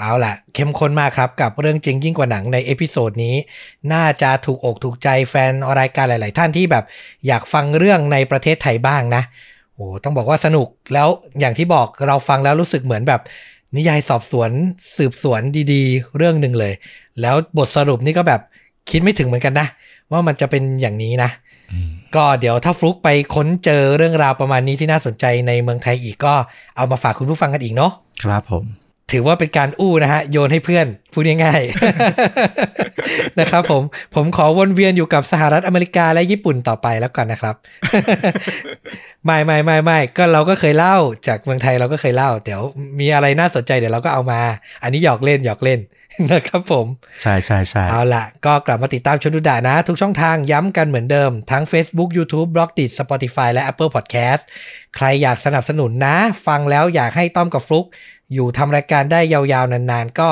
[0.01, 3.35] เอาล่ะเข้มข้นมากครับกับเรื่องจริงยิ่งกว่าหนังใน episode นี้
[3.93, 6.85] น่าจะถูกอกถูกใจแฟนรายการหลาย ๆ ท่านที่แบบ
[7.27, 9.23] อยากฟังเรื่องในประเทศไทยบ้างนะ
[9.75, 11.09] โอ้ต้องบอกว่าสนุกแล้ว
[11.41, 13.21] อย่างที่บอกเราฟังแล้วรู้สึกเหมือนแบบ
[13.77, 14.51] นิยายสอบสวน
[14.99, 15.41] สืบสวน
[15.73, 16.73] ดีๆ เรื่องหนึ่งเลย
[17.21, 18.41] แล้วบทสรุปนี่ก็แบบ
[18.91, 19.67] คิดไม่ถึงเหมือนกันนะ
[20.13, 21.31] ว่ามันจะเป็นอย่างนี้นะ
[22.15, 26.35] ก็เดี๋ยวถ้าฟลุกไปค้นเจอเรื่องราวประมาณนี้ที่น่าสนใจในเมืองไทยอีกก็
[26.77, 27.93] เอามาฝากคุณผู้ฟังกันอีกเนาะ
[28.25, 28.80] ครับผม
[29.13, 33.83] ถือว่าเป็นการอู้นะฮะ โยนให้เพื่อน พูดง่ายๆนะครับผม
[34.15, 37.55] ผมขอวนเวียนอยู่กับสหรัฐอเมริกาและญี่ปุ่นต่อไปแล้วกันนะครับ
[39.25, 40.97] ไม่ไม่ไม่ไม่ก็เราก็เคยเล่า
[41.27, 42.61] จากเมืองไทยเราก็เคยเล่า เดี๋ยว
[43.01, 44.41] มีอะไรน่าสนใจเดี๋ยวเราก็เอามา
[44.83, 45.81] อันนี้หยอกเล่นหยอกเล่น
[46.33, 46.87] นะครับผม
[47.23, 53.91] ใช่ใช่ใช่เอาล่ะก็กลับมาติดตามชนดูดะนะ ทุกช่องทางย้ำกันเหมือนเดิม ทั้ง Facebook YouTube b l o g d i t Spotify และ Apple
[53.97, 54.43] Podcast
[54.97, 57.87] ใครอยากสนับสนุนนะ ฟังแล้วอยากให้ต้อมกับฟลุก
[58.35, 60.29] อยู่ทำรายการได้ยาวๆ นานๆ ก็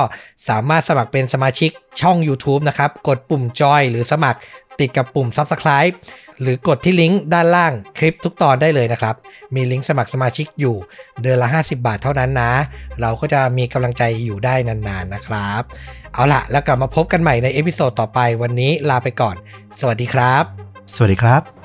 [0.48, 1.70] สามารถสมัครเป็นสมาชิก
[2.00, 4.38] ช่อง YouTube นะครับ กดปุ่มจอยหรือสมัคร
[4.80, 5.94] ติดกับปุ่ม Subscribe
[6.40, 9.14] หรือกดที่ลิงก์ด้านล่างคลิปทุกตอนได้เลยนะครับ
[9.54, 10.76] มีลิงก์สมัครสมาชิกอยู่
[11.22, 12.52] เดือนละ 50 บาทเท่านั้นนะ
[13.00, 15.62] เราก็จะมีกำลังใจอยู่ได้นานๆนะครับ
[16.14, 19.36] เอาละแล้วกลับมาพบกันใหม่ใน episode ต่อไปวันนี้ลาไปก่อน
[19.80, 20.44] สวัสดีครับ
[20.94, 21.57] สวัสดีครับ